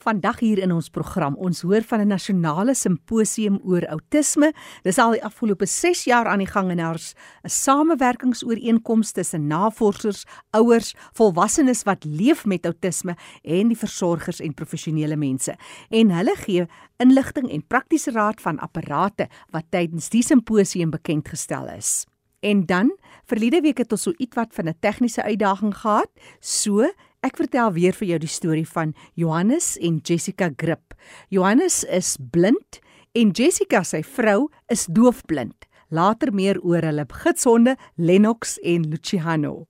Vandag 0.00 0.38
hier 0.40 0.56
in 0.64 0.70
ons 0.72 0.86
program, 0.88 1.34
ons 1.36 1.58
hoor 1.60 1.84
van 1.84 2.00
'n 2.00 2.08
nasionale 2.08 2.74
simposium 2.74 3.60
oor 3.64 3.84
outisme. 3.86 4.52
Dis 4.82 4.98
al 4.98 5.12
die 5.12 5.24
afgelope 5.24 5.66
6 5.66 6.04
jaar 6.04 6.26
aan 6.26 6.38
die 6.38 6.46
gang 6.46 6.70
en 6.70 6.76
daar's 6.76 7.14
'n 7.44 7.48
samewerkingsooreenkoms 7.48 9.12
tussen 9.12 9.46
navorsers, 9.46 10.24
ouers, 10.50 10.94
volwassenes 11.12 11.82
wat 11.82 12.04
leef 12.04 12.46
met 12.46 12.66
outisme 12.66 13.16
en 13.42 13.68
die 13.68 13.76
versorgers 13.76 14.40
en 14.40 14.54
professionele 14.54 15.16
mense. 15.16 15.54
En 15.90 16.10
hulle 16.10 16.34
gee 16.36 16.66
inligting 16.96 17.50
en 17.50 17.66
praktiese 17.66 18.10
raad 18.10 18.40
van 18.40 18.58
apparate 18.58 19.28
wat 19.50 19.64
tydens 19.68 20.08
die 20.08 20.22
simposium 20.22 20.90
bekend 20.90 21.28
gestel 21.28 21.68
is. 21.68 22.06
En 22.40 22.66
dan, 22.66 22.96
verlede 23.24 23.60
week 23.60 23.78
het 23.78 23.92
ons 23.92 24.02
so 24.02 24.12
ietwat 24.16 24.54
van 24.54 24.68
'n 24.68 24.76
tegniese 24.80 25.22
uitdaging 25.22 25.76
gehad. 25.76 26.08
So 26.38 26.88
Ek 27.20 27.36
vertel 27.36 27.74
weer 27.76 27.92
vir 27.92 28.06
jou 28.14 28.18
die 28.22 28.30
storie 28.32 28.64
van 28.64 28.94
Johannes 29.12 29.74
en 29.84 29.98
Jessica 30.00 30.46
Grip. 30.56 30.94
Johannes 31.28 31.82
is 31.84 32.14
blind 32.32 32.78
en 33.12 33.34
Jessica, 33.36 33.82
sy 33.84 34.00
vrou, 34.00 34.48
is 34.72 34.86
doofblind. 34.88 35.68
Later 35.92 36.32
meer 36.32 36.56
oor 36.64 36.80
hulle 36.86 37.04
gidshonde 37.20 37.76
Lennox 38.00 38.56
en 38.64 38.88
Luciano. 38.88 39.66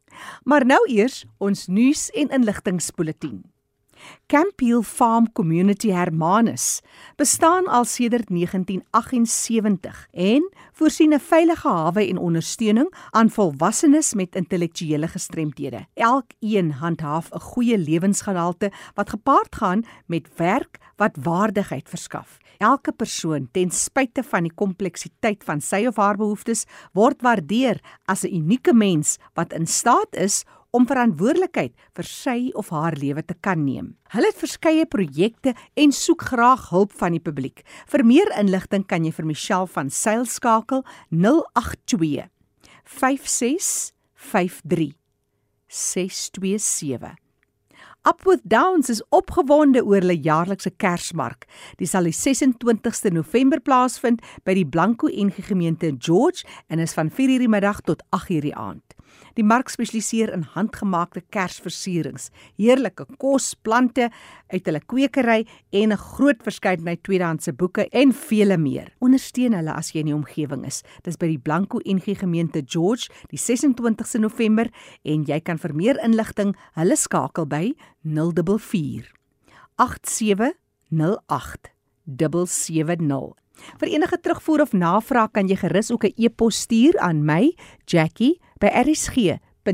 Maar 0.47 0.69
nou 0.69 0.79
eers 0.87 1.25
ons 1.43 1.67
nuus 1.67 2.07
en 2.15 2.31
inligtingspoletie. 4.01 4.29
Campiel 4.31 4.83
Farm 4.83 5.33
Community 5.33 5.91
Hermanus 5.91 6.81
bestaan 7.17 7.67
al 7.67 7.85
sedert 7.85 8.29
1978 8.29 10.07
en 10.13 10.51
voorsien 10.73 11.13
'n 11.15 11.19
veilige 11.21 11.69
hawe 11.69 12.09
en 12.09 12.19
ondersteuning 12.19 12.95
aan 13.11 13.31
volwassenes 13.31 14.15
met 14.15 14.37
intellektuele 14.37 15.09
gestremthede. 15.09 15.87
Elkeen 15.95 16.73
handhaaf 16.73 17.31
'n 17.33 17.41
goeie 17.41 17.79
lewensgehalte 17.79 18.71
wat 18.95 19.11
gepaard 19.11 19.57
gaan 19.57 19.85
met 20.07 20.29
werk 20.37 20.79
wat 20.97 21.17
waardigheid 21.23 21.89
verskaf. 21.89 22.39
Elke 22.59 22.93
persoon, 22.93 23.49
ten 23.53 23.71
spyte 23.71 24.23
van 24.23 24.43
die 24.43 24.55
kompleksiteit 24.55 25.45
van 25.45 25.61
sy 25.61 25.87
of 25.87 25.97
haar 25.97 26.17
behoeftes, 26.17 26.67
word 26.93 27.23
waardeer 27.23 27.81
as 28.05 28.25
'n 28.25 28.35
unieke 28.35 28.75
mens 28.75 29.19
wat 29.35 29.53
in 29.53 29.67
staat 29.67 30.17
is 30.17 30.45
om 30.77 30.87
verantwoordelikheid 30.87 31.73
vir 31.97 32.07
sy 32.07 32.51
of 32.59 32.69
haar 32.75 32.95
lewe 32.99 33.23
te 33.27 33.35
kan 33.41 33.65
neem. 33.65 33.97
Hulle 34.15 34.29
het 34.31 34.41
verskeie 34.41 34.87
projekte 34.87 35.55
en 35.75 35.93
soek 35.93 36.23
graag 36.33 36.69
hulp 36.71 36.93
van 36.99 37.13
die 37.17 37.23
publiek. 37.23 37.65
Vir 37.91 38.05
meer 38.07 38.39
inligting 38.39 38.87
kan 38.87 39.05
jy 39.05 39.13
vir 39.15 39.27
Michelle 39.27 39.69
van 39.71 39.91
Sail 39.91 40.27
skakel 40.27 40.85
082 41.11 42.29
5653 42.85 44.95
627. 45.71 47.15
Upwith 48.09 48.41
Downs 48.49 48.89
is 48.89 49.03
opgewonde 49.13 49.83
oor 49.85 50.01
hulle 50.01 50.17
jaarlikse 50.17 50.71
Kersmark. 50.81 51.45
Dit 51.77 51.91
sal 51.91 52.09
die 52.09 52.17
26ste 52.17 53.13
November 53.13 53.61
plaasvind 53.61 54.25
by 54.49 54.55
die 54.57 54.65
Blanco 54.65 55.11
NG 55.13 55.45
Gemeente 55.51 55.93
George 55.99 56.47
en 56.73 56.81
is 56.81 56.97
van 56.97 57.13
4:00 57.13 57.45
die 57.45 57.49
middag 57.49 57.83
tot 57.85 58.01
8:00 58.17 58.41
die 58.41 58.57
aand. 58.57 58.97
Die 59.35 59.45
mark 59.47 59.69
spesialiseer 59.69 60.33
in 60.35 60.43
handgemaakte 60.55 61.23
kersversierings, 61.31 62.31
heerlike 62.59 63.07
kos, 63.19 63.55
plante 63.55 64.11
uit 64.51 64.67
hulle 64.67 64.81
kwekery 64.81 65.47
en 65.73 65.93
'n 65.93 65.97
groot 65.97 66.43
verskeidenheid 66.43 67.03
tweedehandse 67.03 67.53
boeke 67.53 67.89
en 67.93 68.13
vele 68.13 68.57
meer. 68.59 68.93
Ondersteun 69.01 69.53
hulle 69.55 69.73
as 69.73 69.93
jy 69.93 70.01
in 70.01 70.07
die 70.07 70.15
omgewing 70.15 70.67
is. 70.67 70.83
Dis 71.03 71.17
by 71.17 71.27
die 71.27 71.39
Blanco 71.39 71.79
NG 71.85 72.19
Gemeente 72.19 72.63
George, 72.67 73.09
die 73.31 73.39
26ste 73.39 74.19
November 74.19 74.71
en 75.05 75.25
jy 75.25 75.41
kan 75.41 75.59
vir 75.59 75.75
meer 75.75 75.99
inligting 76.05 76.57
hulle 76.75 76.97
skakel 76.97 77.47
by 77.47 77.75
044 78.03 79.13
8708 79.77 81.71
70. 82.07 83.35
Vir 83.79 83.89
enige 83.89 84.21
terugvoer 84.21 84.61
of 84.61 84.73
navraag 84.73 85.31
kan 85.31 85.49
jy 85.49 85.57
gerus 85.57 85.91
ook 85.91 86.05
'n 86.05 86.13
e-pos 86.17 86.61
stuur 86.61 86.99
aan 86.99 87.25
my, 87.25 87.55
Jackie 87.85 88.41
by 88.59 88.67
rsg.co.za. 88.67 89.71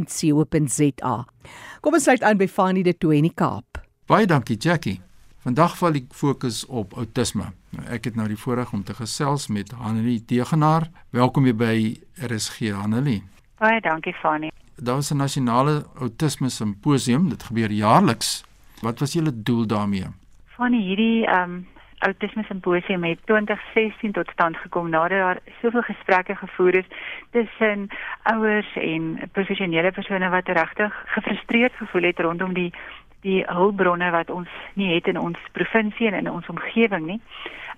Kom 1.81 1.95
ons 1.95 2.03
sluit 2.03 2.23
aan 2.23 2.37
by 2.37 2.47
Fanie 2.47 2.83
de 2.83 2.99
Tooi 2.99 3.17
in 3.17 3.23
die 3.23 3.35
Kaap. 3.35 3.83
Baie 4.07 4.27
dankie 4.27 4.57
Jackie. 4.57 5.01
Vandag 5.47 5.77
val 5.79 5.95
ek 5.95 6.05
fokus 6.11 6.65
op 6.67 6.95
outisme. 6.99 7.53
Nou, 7.71 7.85
ek 7.95 8.05
het 8.05 8.17
nou 8.19 8.27
die 8.27 8.37
voorreg 8.37 8.73
om 8.73 8.83
te 8.85 8.95
gesels 8.95 9.47
met 9.47 9.71
Hanelie 9.71 10.25
Tegenaar. 10.25 10.89
Welkom 11.11 11.45
hier 11.45 11.55
by 11.55 11.97
RSG 12.19 12.73
Hanelie. 12.75 13.23
Baie 13.59 13.81
dankie 13.81 14.15
Fanie. 14.23 14.51
Daar 14.77 14.99
is 14.99 15.13
'n 15.13 15.17
nasionale 15.17 15.87
outisme 15.99 16.49
simposium. 16.49 17.29
Dit 17.29 17.43
gebeur 17.43 17.71
jaarliks. 17.71 18.45
Wat 18.83 18.99
was 18.99 19.13
julle 19.13 19.43
doel 19.43 19.67
daarmee? 19.67 20.07
Fanie, 20.47 20.83
hierdie 20.83 21.27
ehm 21.27 21.51
um 21.51 21.67
autisme 22.07 22.43
simposium 22.47 23.05
het 23.05 23.19
2016 23.25 24.13
tot 24.13 24.31
stand 24.31 24.57
gekom 24.57 24.91
nadat 24.91 25.19
daar 25.19 25.39
soveel 25.61 25.83
gesprekke 25.83 26.37
gevoer 26.37 26.75
is 26.75 26.89
tussen 27.31 27.89
ouers 28.23 28.77
en 28.77 29.31
professionele 29.33 29.93
persone 29.93 30.29
wat 30.29 30.49
regtig 30.49 31.03
gefrustreerd 31.07 31.75
gevoel 31.75 32.03
het 32.03 32.19
rondom 32.19 32.55
die 32.55 32.73
die 33.21 33.43
hulpbronne 33.47 34.11
wat 34.11 34.31
ons 34.31 34.49
nie 34.79 34.95
het 34.95 35.07
in 35.11 35.19
ons 35.19 35.39
provinsie 35.53 36.07
en 36.07 36.19
in 36.21 36.31
ons 36.31 36.47
omgewing 36.47 37.07
nie. 37.07 37.21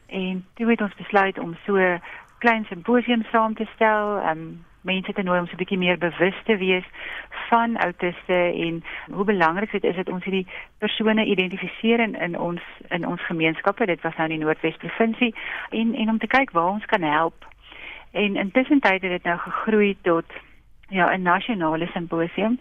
En 0.06 0.44
toe 0.54 0.70
het 0.70 0.82
ons 0.84 0.94
besluit 0.94 1.38
om 1.38 1.56
so 1.64 1.98
klein 2.38 2.66
simposium 2.68 3.24
saam 3.32 3.54
te 3.54 3.66
stel, 3.74 4.18
um, 4.28 4.42
mense 4.88 5.12
te 5.12 5.22
nooi 5.22 5.40
om 5.40 5.46
so 5.46 5.56
'n 5.56 5.62
bietjie 5.62 5.78
meer 5.78 5.98
bewus 5.98 6.38
te 6.44 6.56
wees 6.56 6.86
van 7.48 7.76
autiste 7.76 8.40
en 8.66 8.82
hoe 9.12 9.24
belangrik 9.24 9.70
dit 9.72 9.84
is 9.84 9.96
dat 9.96 10.08
ons 10.08 10.24
hierdie 10.24 10.46
persone 10.78 11.24
identifiseer 11.24 12.00
in, 12.00 12.14
in 12.14 12.38
ons 12.38 12.62
in 12.88 13.06
ons 13.06 13.26
gemeenskappe. 13.26 13.86
Dit 13.86 14.02
was 14.02 14.16
nou 14.16 14.28
in 14.28 14.36
die 14.36 14.44
Noordwes 14.44 14.76
provinsie 14.76 15.34
en 15.70 15.94
en 15.94 16.08
om 16.08 16.18
te 16.18 16.26
kyk 16.26 16.50
waar 16.50 16.72
ons 16.72 16.84
kan 16.84 17.02
help. 17.02 17.46
En 18.12 18.36
intussen 18.36 18.80
tyd 18.80 19.02
het 19.02 19.10
dit 19.10 19.24
nou 19.24 19.38
gegroei 19.38 19.96
tot 20.02 20.24
ja, 20.88 21.16
'n 21.16 21.22
nasionale 21.22 21.86
simposium. 21.86 22.60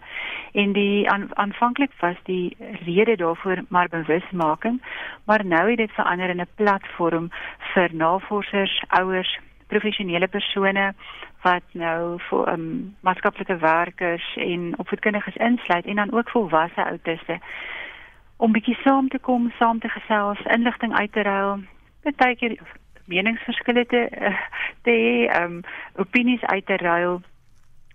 En 0.52 0.72
die 0.72 1.10
aan, 1.10 1.36
aanvanklik 1.36 1.90
was 2.00 2.16
die 2.22 2.56
rede 2.84 3.16
daarvoor 3.16 3.64
maar 3.68 3.88
bewusmaking, 3.88 4.82
maar 5.24 5.44
nou 5.44 5.68
het 5.68 5.78
dit 5.78 5.92
verander 5.92 6.28
in 6.28 6.40
'n 6.40 6.54
platform 6.54 7.30
vir 7.74 7.88
navorsers, 7.92 8.82
ouers, 8.88 9.38
professionele 9.66 10.28
persone 10.28 10.94
wat 11.42 11.62
nou 11.72 12.18
vir 12.28 12.52
um, 12.52 12.96
maatskaplike 13.00 13.56
werkers 13.56 14.36
en 14.36 14.78
opvoedkundiges 14.78 15.36
insluit 15.36 15.86
en 15.86 15.96
dan 15.96 16.12
ook 16.12 16.30
volwasse 16.30 16.84
outiste 16.84 17.38
om 18.38 18.52
bietjie 18.52 18.76
saam 18.84 19.08
te 19.08 19.18
kom, 19.18 19.50
saam 19.58 19.80
te 19.82 19.88
gesels, 19.88 20.38
inligting 20.54 20.94
uit 20.94 21.12
te 21.12 21.22
ruil, 21.26 21.64
partykeer 22.02 22.54
meningsverskille 23.10 23.84
te 23.86 24.04
uh, 24.20 24.36
te 24.86 24.94
um, 25.40 25.60
opinies 25.96 26.44
uit 26.52 26.66
te 26.66 26.76
ruil. 26.76 27.20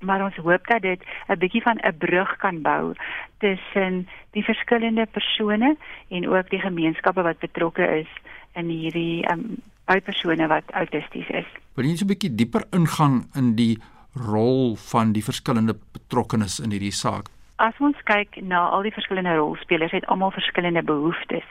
Maar 0.03 0.23
ons 0.23 0.35
hoop 0.35 0.67
dat 0.67 0.81
dit 0.81 1.03
'n 1.27 1.39
bietjie 1.39 1.61
van 1.61 1.79
'n 1.79 1.97
brug 1.97 2.35
kan 2.37 2.61
bou 2.61 2.93
tussen 3.37 4.07
die 4.31 4.43
verskillende 4.43 5.05
persone 5.05 5.77
en 6.09 6.29
ook 6.29 6.49
die 6.49 6.59
gemeenskappe 6.59 7.21
wat 7.21 7.39
betrokke 7.39 7.87
is 7.99 8.11
in 8.53 8.67
hierdie 8.67 9.31
um, 9.31 9.61
by 9.85 9.99
persone 9.99 10.47
wat 10.47 10.63
autisties 10.71 11.29
is. 11.29 11.49
Wil 11.75 11.85
jy 11.85 11.95
so 11.97 12.05
'n 12.05 12.11
bietjie 12.13 12.35
dieper 12.35 12.63
ingaan 12.71 13.29
in 13.35 13.55
die 13.55 13.77
rol 14.13 14.75
van 14.75 15.13
die 15.13 15.23
verskillende 15.23 15.75
betrokkenes 15.91 16.59
in 16.59 16.71
hierdie 16.71 16.91
saak? 16.93 17.29
As 17.63 17.77
ons 17.79 17.99
kyk 18.03 18.41
na 18.43 18.65
al 18.75 18.83
die 18.83 18.91
verskillende 18.91 19.37
rolspelers, 19.37 19.93
het 19.95 20.05
almal 20.11 20.33
verskillende 20.35 20.81
behoeftes. 20.83 21.45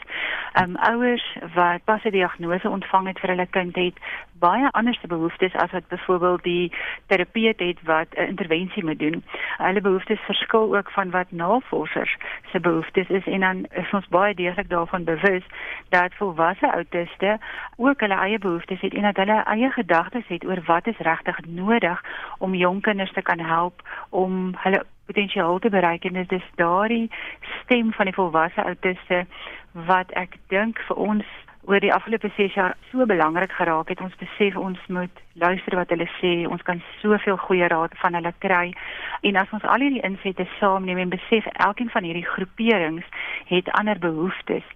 Um 0.60 0.74
ouers 0.76 1.24
wat 1.54 1.84
pas 1.88 2.04
'n 2.04 2.12
diagnose 2.12 2.68
ontvang 2.68 3.06
het 3.06 3.20
vir 3.20 3.30
hulle 3.30 3.46
kind 3.46 3.76
het 3.76 3.96
baie 4.44 4.70
anderste 4.70 5.06
behoeftes 5.06 5.54
as 5.54 5.70
wat 5.70 5.88
byvoorbeeld 5.88 6.42
die 6.42 6.72
terapeut 7.06 7.60
het 7.60 7.78
wat 7.82 8.08
'n 8.16 8.28
intervensie 8.34 8.84
moet 8.84 8.98
doen. 8.98 9.24
Hulle 9.56 9.80
behoeftes 9.80 10.20
verskil 10.20 10.76
ook 10.76 10.90
van 10.90 11.10
wat 11.10 11.30
navorsers 11.30 12.16
se 12.50 12.60
behoeftes 12.60 13.08
is 13.08 13.26
en 13.26 13.40
dan 13.40 13.66
is 13.70 13.92
ons 13.92 14.08
baie 14.08 14.34
deeglik 14.34 14.68
daarvan 14.68 15.04
bewus 15.04 15.44
dat 15.88 16.14
volwasse 16.14 16.70
autiste 16.72 17.38
ook 17.76 18.00
hulle 18.00 18.14
eie 18.14 18.38
behoeftes 18.38 18.80
het 18.80 18.94
en 18.94 19.02
dat 19.02 19.16
hulle 19.16 19.42
eie 19.44 19.70
gedagtes 19.70 20.26
het 20.26 20.44
oor 20.44 20.62
wat 20.64 20.86
is 20.86 20.98
regtig 20.98 21.38
nodig 21.46 22.04
om 22.38 22.54
jong 22.54 22.82
kinders 22.82 23.12
te 23.12 23.22
kan 23.22 23.38
help 23.38 23.88
om 24.10 24.54
hulle 24.58 24.84
potensiaal 25.06 25.58
te 25.58 25.70
bereik 25.70 26.04
en 26.04 26.12
dit 26.12 26.32
is 26.32 26.50
daardie 26.60 27.10
stem 27.62 27.92
van 27.92 28.10
die 28.10 28.14
volwasse 28.14 28.62
autiste 28.62 29.24
wat 29.88 30.12
ek 30.18 30.36
dink 30.48 30.78
vir 30.88 30.96
ons 30.96 31.26
oor 31.64 31.80
die 31.80 31.92
afgelope 31.94 32.30
6 32.36 32.54
jaar 32.54 32.76
so 32.90 33.06
belangrik 33.06 33.52
geraak 33.52 33.88
het. 33.88 34.00
Ons 34.00 34.16
besef 34.18 34.56
ons 34.56 34.78
moet 34.88 35.20
luister 35.38 35.76
wat 35.78 35.90
hulle 35.94 36.08
sê. 36.18 36.32
Ons 36.50 36.62
kan 36.66 36.82
soveel 37.00 37.36
goeie 37.36 37.68
raad 37.70 37.94
van 38.02 38.14
hulle 38.18 38.32
kry. 38.42 38.72
En 39.22 39.38
as 39.38 39.52
ons 39.54 39.62
al 39.62 39.84
hierdie 39.84 40.02
insette 40.02 40.46
saamneem 40.58 40.98
en 40.98 41.14
besef 41.14 41.46
elkeen 41.52 41.90
van 41.94 42.02
hierdie 42.02 42.26
groeperings 42.26 43.06
het 43.50 43.70
ander 43.78 43.98
behoeftes, 44.02 44.66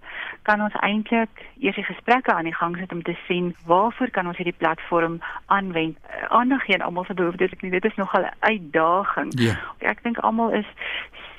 kan 0.46 0.62
ons 0.62 0.78
eintlik 0.86 1.42
eers 1.58 1.78
die 1.80 1.88
gesprekke 1.88 2.34
aan 2.34 2.46
die 2.46 2.54
gang 2.54 2.78
sit 2.78 2.92
om 2.92 3.02
te 3.02 3.16
sien 3.26 3.54
waarvoor 3.66 4.10
kan 4.14 4.30
ons 4.30 4.38
hierdie 4.38 4.58
platform 4.58 5.18
aanwend. 5.46 5.98
Aandag 6.28 6.64
gee 6.64 6.78
aan 6.78 6.86
almal 6.86 7.04
se 7.04 7.18
behoeftes. 7.18 7.52
Ek 7.52 7.66
dink 7.66 7.74
dit 7.74 7.90
is 7.90 7.98
nogal 7.98 8.30
'n 8.30 8.36
uitdaging. 8.40 9.34
Ja. 9.40 9.58
Ek 9.78 10.02
dink 10.02 10.18
almal 10.18 10.52
is 10.52 10.70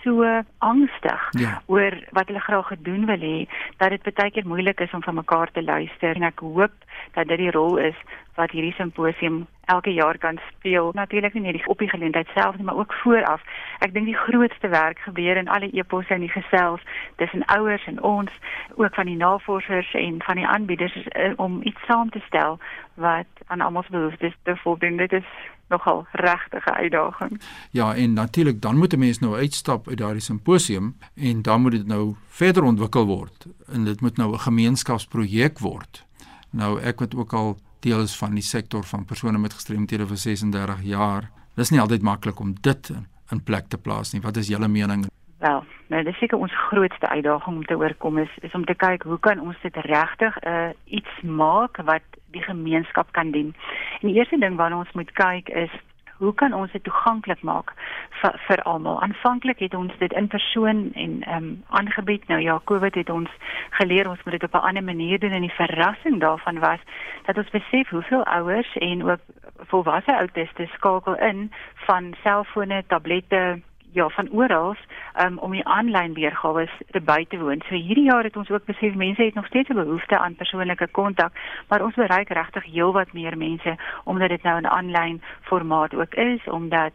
so 0.07 0.43
angstig 0.57 1.23
ja. 1.39 1.61
oor 1.65 1.93
wat 2.15 2.29
hulle 2.31 2.39
graag 2.39 2.71
gedoen 2.71 3.05
wil 3.09 3.23
hê 3.29 3.37
dat 3.81 3.91
dit 3.95 4.15
baie 4.15 4.31
keer 4.31 4.47
moeilik 4.47 4.79
is 4.85 4.93
om 4.95 5.03
van 5.03 5.19
mekaar 5.19 5.51
te 5.51 5.63
luister 5.63 6.15
en 6.15 6.29
ek 6.31 6.39
hoop 6.39 6.75
dat 7.17 7.27
dit 7.27 7.43
die 7.43 7.51
rol 7.51 7.77
is 7.89 7.99
wat 8.37 8.53
hierdie 8.53 8.75
simposium 8.77 9.47
elke 9.67 9.91
jaar 9.93 10.17
kan 10.17 10.37
speel. 10.49 10.91
Natuurlik 10.93 11.33
nie 11.33 11.41
net 11.43 11.67
op 11.67 11.79
die 11.81 11.89
geleentheid 11.89 12.29
self 12.35 12.55
nie, 12.55 12.63
maar 12.63 12.77
ook 12.77 12.93
vooraf. 13.01 13.41
Ek 13.83 13.93
dink 13.93 14.05
die 14.05 14.15
grootste 14.15 14.69
werk 14.71 15.01
gebeur 15.03 15.37
in 15.41 15.49
alle 15.49 15.71
eposse 15.73 16.13
en 16.13 16.23
die 16.23 16.31
gesels 16.31 16.85
tussen 17.15 17.45
ouers 17.45 17.85
en 17.89 17.97
ons, 18.03 18.31
ook 18.75 18.93
van 18.95 19.09
die 19.09 19.17
navorsers 19.17 19.91
en 19.93 20.21
van 20.23 20.39
die 20.39 20.47
aanbieders 20.47 20.95
uh, 20.95 21.33
om 21.35 21.59
iets 21.63 21.83
saam 21.89 22.13
te 22.13 22.21
stel 22.27 22.59
wat 22.93 23.27
aan 23.47 23.61
almal 23.61 23.83
se 23.83 23.91
behoeftes 23.97 24.37
te 24.43 24.55
voldoen. 24.63 24.97
Dit 24.97 25.11
is 25.11 25.27
nogal 25.67 26.05
regtige 26.11 26.73
uitdaging. 26.73 27.41
Ja, 27.71 27.95
en 27.95 28.13
natuurlik 28.13 28.61
dan 28.61 28.77
moet 28.77 28.93
'n 28.93 28.99
mens 28.99 29.19
nou 29.19 29.35
uitstap 29.35 29.87
uit 29.87 29.97
daardie 29.97 30.21
simposium 30.21 30.97
en 31.13 31.41
dan 31.41 31.61
moet 31.61 31.71
dit 31.71 31.87
nou 31.87 32.15
verder 32.27 32.63
ontwikkel 32.63 33.05
word 33.05 33.45
en 33.65 33.83
dit 33.83 34.01
moet 34.01 34.17
nou 34.17 34.33
'n 34.33 34.39
gemeenskapsprojek 34.39 35.59
word. 35.59 36.05
Nou 36.49 36.81
ek 36.81 36.99
wat 36.99 37.15
ook 37.15 37.33
al 37.33 37.57
deel 37.79 38.01
is 38.01 38.17
van 38.17 38.33
die 38.33 38.43
sektor 38.43 38.83
van 38.83 39.05
persone 39.05 39.37
met 39.37 39.53
gestremthede 39.53 40.07
vir 40.07 40.17
36 40.17 40.81
jaar. 40.81 41.31
Dis 41.55 41.69
nie 41.69 41.81
altyd 41.81 42.01
maklik 42.01 42.39
om 42.39 42.55
dit 42.61 42.89
in, 42.89 43.07
in 43.31 43.43
plek 43.43 43.67
te 43.67 43.77
plaas 43.77 44.11
nie. 44.11 44.21
Wat 44.21 44.37
is 44.37 44.47
julle 44.47 44.67
mening? 44.67 45.07
Wel, 45.39 45.63
nou 45.87 46.03
dis 46.03 46.17
seker 46.17 46.37
ons 46.37 46.53
grootste 46.69 47.07
uitdaging 47.07 47.55
om 47.55 47.65
te 47.65 47.77
oorkom 47.77 48.17
is 48.17 48.37
is 48.41 48.53
om 48.57 48.65
te 48.65 48.73
kyk 48.73 49.03
hoe 49.03 49.19
kan 49.19 49.39
ons 49.39 49.57
dit 49.61 49.75
regtig 49.75 50.37
uh, 50.43 50.69
iets 50.85 51.19
maak 51.21 51.77
wat 51.85 52.17
die 52.33 52.41
gemeenskap 52.41 53.11
kan 53.11 53.31
dien. 53.31 53.53
En 54.01 54.07
die 54.07 54.17
eerste 54.17 54.39
ding 54.41 54.55
waarna 54.57 54.77
ons 54.77 54.91
moet 54.97 55.11
kyk 55.11 55.49
is 55.49 55.73
hoe 56.17 56.33
kan 56.33 56.53
ons 56.53 56.71
dit 56.71 56.83
toeganklik 56.83 57.41
maak 57.45 57.73
vir, 58.21 58.39
vir 58.47 58.63
almal? 58.65 58.97
Aanvanklik 59.05 59.59
het 59.61 59.77
ons 59.77 59.93
dit 60.01 60.13
in 60.13 60.27
persoon 60.27 60.89
en 60.93 61.21
ehm 61.21 61.43
um, 61.43 61.63
aangebied. 61.69 62.27
Nou 62.27 62.41
ja, 62.41 62.59
COVID 62.63 62.95
het 62.95 63.09
ons 63.09 63.29
geleer 63.77 64.09
ons 64.09 64.23
moet 64.23 64.39
dit 64.39 64.49
op 64.49 64.53
'n 64.57 64.67
ander 64.69 64.83
manier 64.83 65.19
doen 65.19 65.37
en 65.37 65.45
die 65.45 65.59
verrassing 65.61 66.19
daarvan 66.19 66.59
was 66.59 66.79
dat 67.25 67.37
ons 67.37 67.49
besef 67.49 67.89
hoeveel 67.89 68.25
ouers 68.25 68.75
en 68.75 69.09
ook 69.09 69.21
volwasse 69.69 70.17
outistes 70.17 70.71
skakel 70.71 71.15
in 71.17 71.51
van 71.85 72.15
selfone, 72.23 72.83
tablette, 72.87 73.61
ja 73.91 74.09
van 74.09 74.29
oral 74.31 74.75
um, 75.23 75.37
om 75.37 75.51
die 75.51 75.65
aanlyn 75.65 76.13
weergawe 76.13 76.67
te 76.91 77.01
by 77.01 77.25
te 77.29 77.37
woon. 77.37 77.61
So 77.67 77.75
hierdie 77.75 78.07
jaar 78.09 78.23
het 78.23 78.37
ons 78.37 78.49
ook 78.49 78.65
besef 78.65 78.95
mense 78.95 79.23
het 79.23 79.33
nog 79.33 79.47
steeds 79.47 79.69
'n 79.69 79.81
behoefte 79.83 80.17
aan 80.17 80.35
persoonlike 80.35 80.87
kontak, 80.91 81.33
maar 81.67 81.83
ons 81.83 81.95
bereik 81.95 82.29
regtig 82.29 82.63
heelwat 82.63 83.13
meer 83.13 83.37
mense 83.37 83.75
omdat 84.03 84.29
dit 84.29 84.43
nou 84.43 84.61
'n 84.61 84.67
aanlyn 84.67 85.21
formaat 85.41 85.93
ook 85.93 86.13
is 86.13 86.43
omdat 86.47 86.91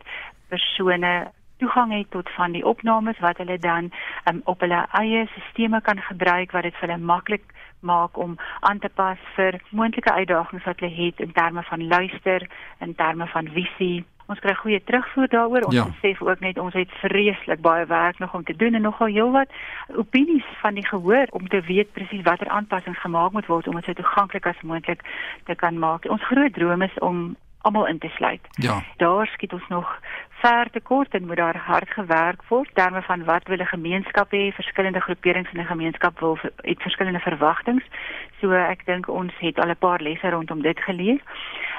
persone 0.48 1.30
toegang 1.62 1.92
het 1.92 2.10
tot 2.10 2.30
van 2.30 2.52
die 2.52 2.64
opnames 2.66 3.18
wat 3.18 3.36
hulle 3.36 3.58
dan 3.58 3.92
um, 4.30 4.40
op 4.44 4.60
hulle 4.60 4.86
eie 4.90 5.26
stelsels 5.26 5.82
kan 5.82 6.00
gebruik 6.00 6.50
wat 6.50 6.62
dit 6.62 6.76
vir 6.80 6.88
hulle 6.88 7.04
maklik 7.12 7.44
maak 7.82 8.18
om 8.18 8.36
aan 8.60 8.78
te 8.78 8.88
pas 8.88 9.18
vir 9.36 9.60
moontlike 9.70 10.12
uitdagings 10.12 10.64
wat 10.64 10.80
hulle 10.80 10.94
het 10.94 11.20
in 11.20 11.32
terme 11.32 11.62
van 11.62 11.86
luister, 11.86 12.46
in 12.78 12.94
terme 12.94 13.26
van 13.26 13.48
visie, 13.54 14.04
ons 14.26 14.38
kry 14.38 14.54
goeie 14.54 14.80
terugvoer 14.84 15.28
daaroor. 15.28 15.66
Ons 15.69 15.74
ja. 15.74 15.84
besef 15.84 16.22
ook 16.22 16.40
net 16.40 16.58
ons 16.58 16.74
het 16.74 16.90
vreeslik 17.02 17.60
baie 17.60 17.86
werk 17.86 18.19
nog 18.19 18.34
om 18.34 18.44
te 18.44 18.56
doen 18.56 18.74
en 18.74 18.82
nogal 18.82 19.06
heelwat 19.06 19.50
opinies 19.96 20.46
van 20.60 20.74
die 20.74 20.86
gehoor 20.86 21.26
om 21.30 21.48
te 21.48 21.60
weet 21.60 21.92
presies 21.92 22.22
watter 22.22 22.48
aanpassings 22.48 23.00
gemaak 23.00 23.32
moet 23.32 23.46
word 23.46 23.69
om 23.69 23.74
dit 23.74 23.84
so 23.84 23.92
toeganklik 23.92 24.46
as 24.46 24.60
moontlik 24.62 25.00
te 25.44 25.54
kan 25.54 25.78
maak. 25.78 26.04
Ons 26.04 26.26
groot 26.26 26.54
droom 26.54 26.82
is 26.82 26.98
om 26.98 27.36
almal 27.62 27.86
in 27.86 27.98
te 27.98 28.08
sluit. 28.08 28.40
Ja. 28.50 28.82
Daar 28.96 29.26
skiet 29.26 29.52
ons 29.52 29.69
nog 29.69 29.98
ver 30.42 30.70
te 30.70 30.80
kort 30.80 31.14
en 31.14 31.26
moet 31.26 31.36
daar 31.36 31.56
hard 31.56 31.90
gewerk 31.90 32.42
word 32.48 32.70
terme 32.75 33.02
van 33.02 33.25
wat 33.25 33.46
wil 33.46 33.58
'n 33.58 33.75
gemeenskap 33.75 34.28
hê, 34.32 34.54
verskillende 34.54 35.00
groeperings 35.00 35.52
in 35.52 35.60
'n 35.60 35.72
gemeenskap 35.75 36.18
wil 36.20 36.38
het 36.56 36.82
verskillende 36.82 37.18
verwagtinge. 37.18 37.82
So 38.40 38.50
ek 38.52 38.86
dink 38.86 39.08
ons 39.08 39.32
het 39.38 39.58
al 39.58 39.70
'n 39.70 39.76
paar 39.78 40.00
lesse 40.00 40.30
rondom 40.30 40.62
dit 40.62 40.78
geleer. 40.80 41.20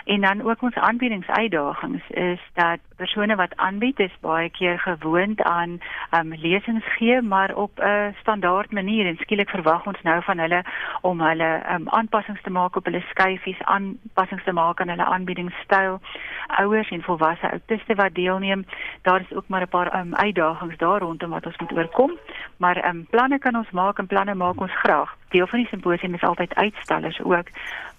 En 0.04 0.22
dan 0.22 0.42
ook 0.42 0.62
ons 0.62 0.76
aanbiedingsuitdagings 0.76 2.10
is 2.10 2.40
dat 2.54 2.80
persone 2.96 3.36
wat 3.36 3.56
aanbied 3.56 4.00
is 4.00 4.18
baie 4.20 4.50
keer 4.50 4.80
gewoond 4.80 5.42
aan 5.42 5.80
um 6.18 6.34
lesings 6.34 6.86
gee 6.96 7.22
maar 7.22 7.56
op 7.56 7.72
'n 7.80 8.16
standaard 8.20 8.72
manier 8.72 9.06
en 9.06 9.18
skielik 9.18 9.50
verwag 9.50 9.86
ons 9.86 10.02
nou 10.02 10.24
van 10.24 10.38
hulle 10.38 10.64
om 11.02 11.22
hulle 11.22 11.62
um 11.74 11.90
aanpassings 11.90 12.42
te 12.42 12.50
maak 12.50 12.76
op 12.76 12.86
hulle 12.86 13.04
skyfies, 13.10 13.62
aanpassings 13.62 14.44
te 14.44 14.52
maak 14.52 14.82
aan 14.82 14.90
hulle 14.90 15.06
aanbiedingstyl. 15.06 16.00
Ouers 16.48 16.90
en 16.90 17.02
volwasse 17.02 17.50
autiste 17.50 17.96
wat 17.96 18.14
deelneem, 18.14 18.66
daar 19.02 19.22
is 19.22 19.34
ook 19.36 19.48
maar 19.48 19.62
'n 19.62 19.68
paar 19.68 20.00
um 20.00 20.16
uitdagings 20.16 20.78
daar 20.78 21.00
rondom 21.00 21.30
wat 21.30 21.46
ons 21.46 21.58
moet 21.58 21.72
oorkom, 21.72 22.12
maar 22.58 22.88
um 22.88 23.08
planne 23.10 23.40
kan 23.40 23.56
ons 23.56 23.72
maak 23.72 23.98
en 23.98 24.08
planne 24.08 24.36
maak 24.36 24.60
ons 24.60 24.76
graag 24.76 25.16
deel 25.34 25.48
van 25.48 25.60
die 25.60 25.68
simposium 25.68 26.14
is 26.14 26.22
altyd 26.22 26.56
uitstallers 26.56 27.22
ook. 27.24 27.48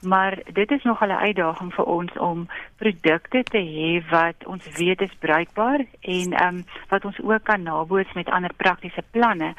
Maar 0.01 0.39
dit 0.53 0.71
is 0.71 0.83
nog 0.83 1.01
'n 1.01 1.11
uitdaging 1.11 1.75
vir 1.75 1.85
ons 1.95 2.13
om 2.19 2.47
produkte 2.83 3.43
te 3.51 3.63
hê 3.63 3.91
wat 4.11 4.47
ons 4.51 4.69
weet 4.79 5.01
is 5.07 5.19
bruikbaar 5.25 5.87
en 6.01 6.37
ehm 6.37 6.61
um, 6.61 6.65
wat 6.93 7.05
ons 7.05 7.19
ook 7.23 7.45
kan 7.51 7.63
naboots 7.63 8.13
met 8.13 8.31
ander 8.31 8.55
praktiese 8.57 9.03
planne. 9.11 9.55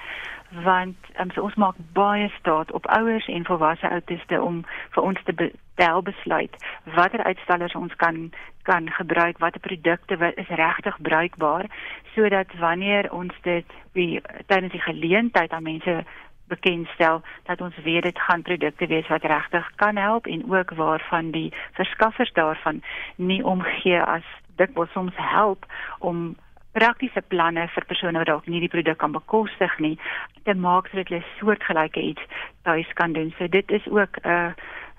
Want 0.63 0.95
um, 1.19 1.31
so 1.31 1.41
ons 1.41 1.55
maak 1.55 1.79
baie 1.93 2.29
staat 2.39 2.71
op 2.71 2.87
ouers 2.87 3.27
en 3.27 3.45
volwasse 3.45 3.89
outiste 3.89 4.41
om 4.41 4.63
vir 4.95 5.03
ons 5.03 5.23
te 5.23 5.33
bel 5.75 6.01
besluit 6.01 6.55
watter 6.95 7.23
uitstallers 7.23 7.75
ons 7.75 7.95
kan 7.95 8.31
kan 8.63 8.89
gebruik 8.89 9.37
watter 9.37 9.61
produkte 9.61 10.17
is 10.35 10.47
regtig 10.47 10.95
bruikbaar 11.01 11.65
sodat 12.15 12.53
wanneer 12.59 13.11
ons 13.11 13.33
dit 13.41 13.75
wie 13.91 14.21
tydens 14.45 14.71
die 14.71 14.85
geleentheid 14.87 15.51
aan 15.51 15.63
mense 15.63 16.03
bekendstel 16.47 17.21
dat 17.43 17.61
ons 17.61 17.75
weet 17.83 18.03
dit 18.03 18.19
gaan 18.19 18.41
produkte 18.41 18.87
wees 18.87 19.07
wat 19.07 19.23
regtig 19.23 19.71
kan 19.75 19.95
help 19.95 20.27
en 20.27 20.51
ook 20.51 20.71
waarvan 20.71 21.31
die 21.31 21.53
verskaffers 21.71 22.33
daarvan 22.33 22.81
nie 23.15 23.43
omgee 23.43 24.01
as 24.01 24.23
dit 24.55 24.69
wat 24.73 24.89
soms 24.89 25.13
help 25.15 25.65
om 25.99 26.35
praktiese 26.71 27.21
planne 27.27 27.67
vir 27.71 27.85
persone 27.87 28.19
wat 28.19 28.27
dalk 28.27 28.47
nie 28.51 28.59
die 28.59 28.71
produk 28.71 28.97
kan 28.97 29.15
bekostig 29.15 29.77
nie 29.79 29.95
te 30.43 30.53
maak 30.53 30.89
sodat 30.91 31.11
hulle 31.11 31.23
soortgelyke 31.39 32.01
iets 32.01 32.41
tuis 32.67 32.89
kan 32.99 33.13
doen. 33.13 33.33
So 33.37 33.47
dit 33.47 33.71
is 33.71 33.87
ook 33.87 34.19
'n 34.23 34.29
uh, 34.29 34.51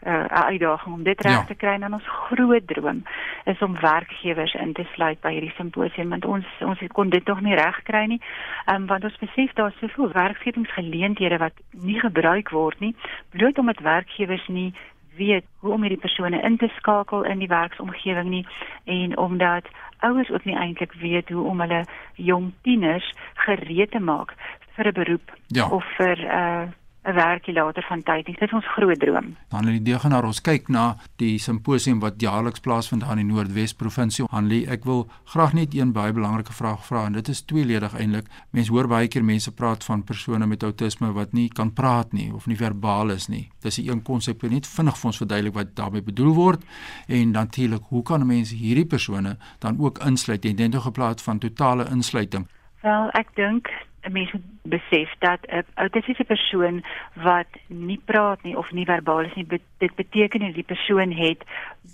'n 0.04 0.08
uh, 0.08 0.24
uitdaging 0.24 0.94
om 0.94 1.02
dit 1.02 1.20
reg 1.20 1.32
ja. 1.32 1.44
te 1.44 1.54
kry 1.54 1.74
en 1.80 1.94
ons 1.94 2.08
groot 2.08 2.66
droom 2.66 3.02
is 3.44 3.58
om 3.58 3.80
werkgewers 3.80 4.54
in 4.54 4.72
te 4.72 4.84
sluit 4.92 5.20
by 5.20 5.32
hierdie 5.32 5.54
simposium 5.56 6.08
want 6.08 6.24
ons 6.24 6.46
ons 6.60 6.78
kon 6.92 7.08
dit 7.08 7.26
nog 7.26 7.40
nie 7.40 7.54
reg 7.54 7.82
kry 7.82 8.04
nie. 8.04 8.20
Ehm 8.66 8.82
um, 8.82 8.86
want 8.86 9.04
ons 9.04 9.18
besef 9.18 9.52
daar 9.52 9.72
is 9.72 9.78
soveel 9.80 10.12
werkgewingsgeleenthede 10.12 11.38
wat 11.38 11.52
nie 11.70 12.00
gebruik 12.00 12.50
word 12.50 12.80
nie 12.80 12.94
bloot 13.30 13.58
omdat 13.58 13.80
werkgewers 13.80 14.46
nie 14.48 14.74
weet 15.16 15.44
hoe 15.58 15.72
om 15.72 15.80
hierdie 15.80 16.00
persone 16.00 16.40
in 16.40 16.56
te 16.56 16.68
skakel 16.76 17.24
in 17.24 17.38
die 17.38 17.48
werksomgewing 17.48 18.28
nie 18.28 18.46
en 18.84 19.16
omdat 19.16 19.68
ouers 19.98 20.30
ook 20.30 20.44
nie 20.44 20.56
eintlik 20.56 20.92
weet 20.92 21.28
hoe 21.28 21.44
om 21.44 21.60
hulle 21.60 21.84
jong 22.14 22.52
tieners 22.62 23.12
gereed 23.34 23.90
te 23.90 23.98
maak 24.00 24.34
vir 24.76 24.86
'n 24.86 24.92
beroep 24.92 25.32
ja. 25.46 25.68
of 25.68 25.84
vir 25.96 26.18
'n 26.18 26.26
uh, 26.26 26.68
'n 27.06 27.14
werkie 27.14 27.54
later 27.54 27.84
van 27.88 28.02
tyd. 28.02 28.26
Dit 28.26 28.40
is 28.40 28.52
ons 28.52 28.66
groot 28.68 28.98
droom. 29.00 29.36
Dan 29.48 29.66
in 29.68 29.78
die 29.78 29.92
degenaar 29.92 30.24
ons 30.24 30.40
kyk 30.40 30.68
na 30.68 30.96
die 31.16 31.38
simposium 31.38 32.00
wat 32.00 32.20
jaarliks 32.20 32.60
plaasvind 32.60 33.02
aan 33.02 33.16
die 33.16 33.24
Noordwes 33.24 33.74
provinsie. 33.74 34.24
Hanlie, 34.30 34.66
ek 34.66 34.84
wil 34.84 35.06
graag 35.24 35.52
net 35.52 35.74
een 35.74 35.92
baie 35.92 36.12
belangrike 36.12 36.52
vraag 36.52 36.82
vra 36.86 37.04
en 37.06 37.12
dit 37.12 37.28
is 37.28 37.42
tweeledig 37.42 37.94
eintlik. 37.94 38.26
Mense 38.50 38.72
hoor 38.72 38.88
baie 38.88 39.08
keer 39.08 39.24
mense 39.24 39.54
praat 39.54 39.84
van 39.84 40.04
persone 40.04 40.46
met 40.46 40.62
outisme 40.62 41.12
wat 41.12 41.32
nie 41.32 41.48
kan 41.48 41.72
praat 41.72 42.12
nie 42.12 42.32
of 42.34 42.46
nie 42.46 42.56
verbaal 42.56 43.10
is 43.10 43.28
nie. 43.28 43.50
Dis 43.62 43.78
'n 43.78 43.88
een 43.88 44.02
konsep 44.02 44.42
net 44.42 44.66
vinnig 44.66 44.98
vir 44.98 45.06
ons 45.06 45.16
verduidelik 45.16 45.54
wat 45.54 45.74
daarmee 45.76 46.02
bedoel 46.02 46.34
word 46.34 46.64
en 47.06 47.30
natuurlik 47.30 47.82
hoe 47.88 48.02
kan 48.02 48.26
mense 48.26 48.54
hierdie 48.54 48.86
persone 48.86 49.36
dan 49.58 49.78
ook 49.78 49.98
insluit? 49.98 50.42
Jy 50.44 50.50
het 50.50 50.58
net 50.58 50.82
gepraat 50.82 51.22
van 51.22 51.38
totale 51.38 51.86
insluiting. 51.90 52.48
Wel, 52.82 53.10
ek 53.10 53.34
dink 53.34 53.70
mens 54.12 54.32
moet 54.32 54.42
besef 54.62 55.14
dat 55.18 55.38
'n 55.46 55.64
autistiese 55.74 56.24
persoon 56.24 56.84
wat 57.12 57.46
nie 57.66 58.00
praat 58.04 58.42
nie 58.42 58.56
of 58.56 58.72
nie 58.72 58.84
verbaal 58.84 59.24
is 59.24 59.34
nie, 59.34 59.46
dit 59.78 59.94
beteken 59.94 60.40
nie 60.40 60.52
die 60.52 60.62
persoon 60.62 61.10
het 61.12 61.44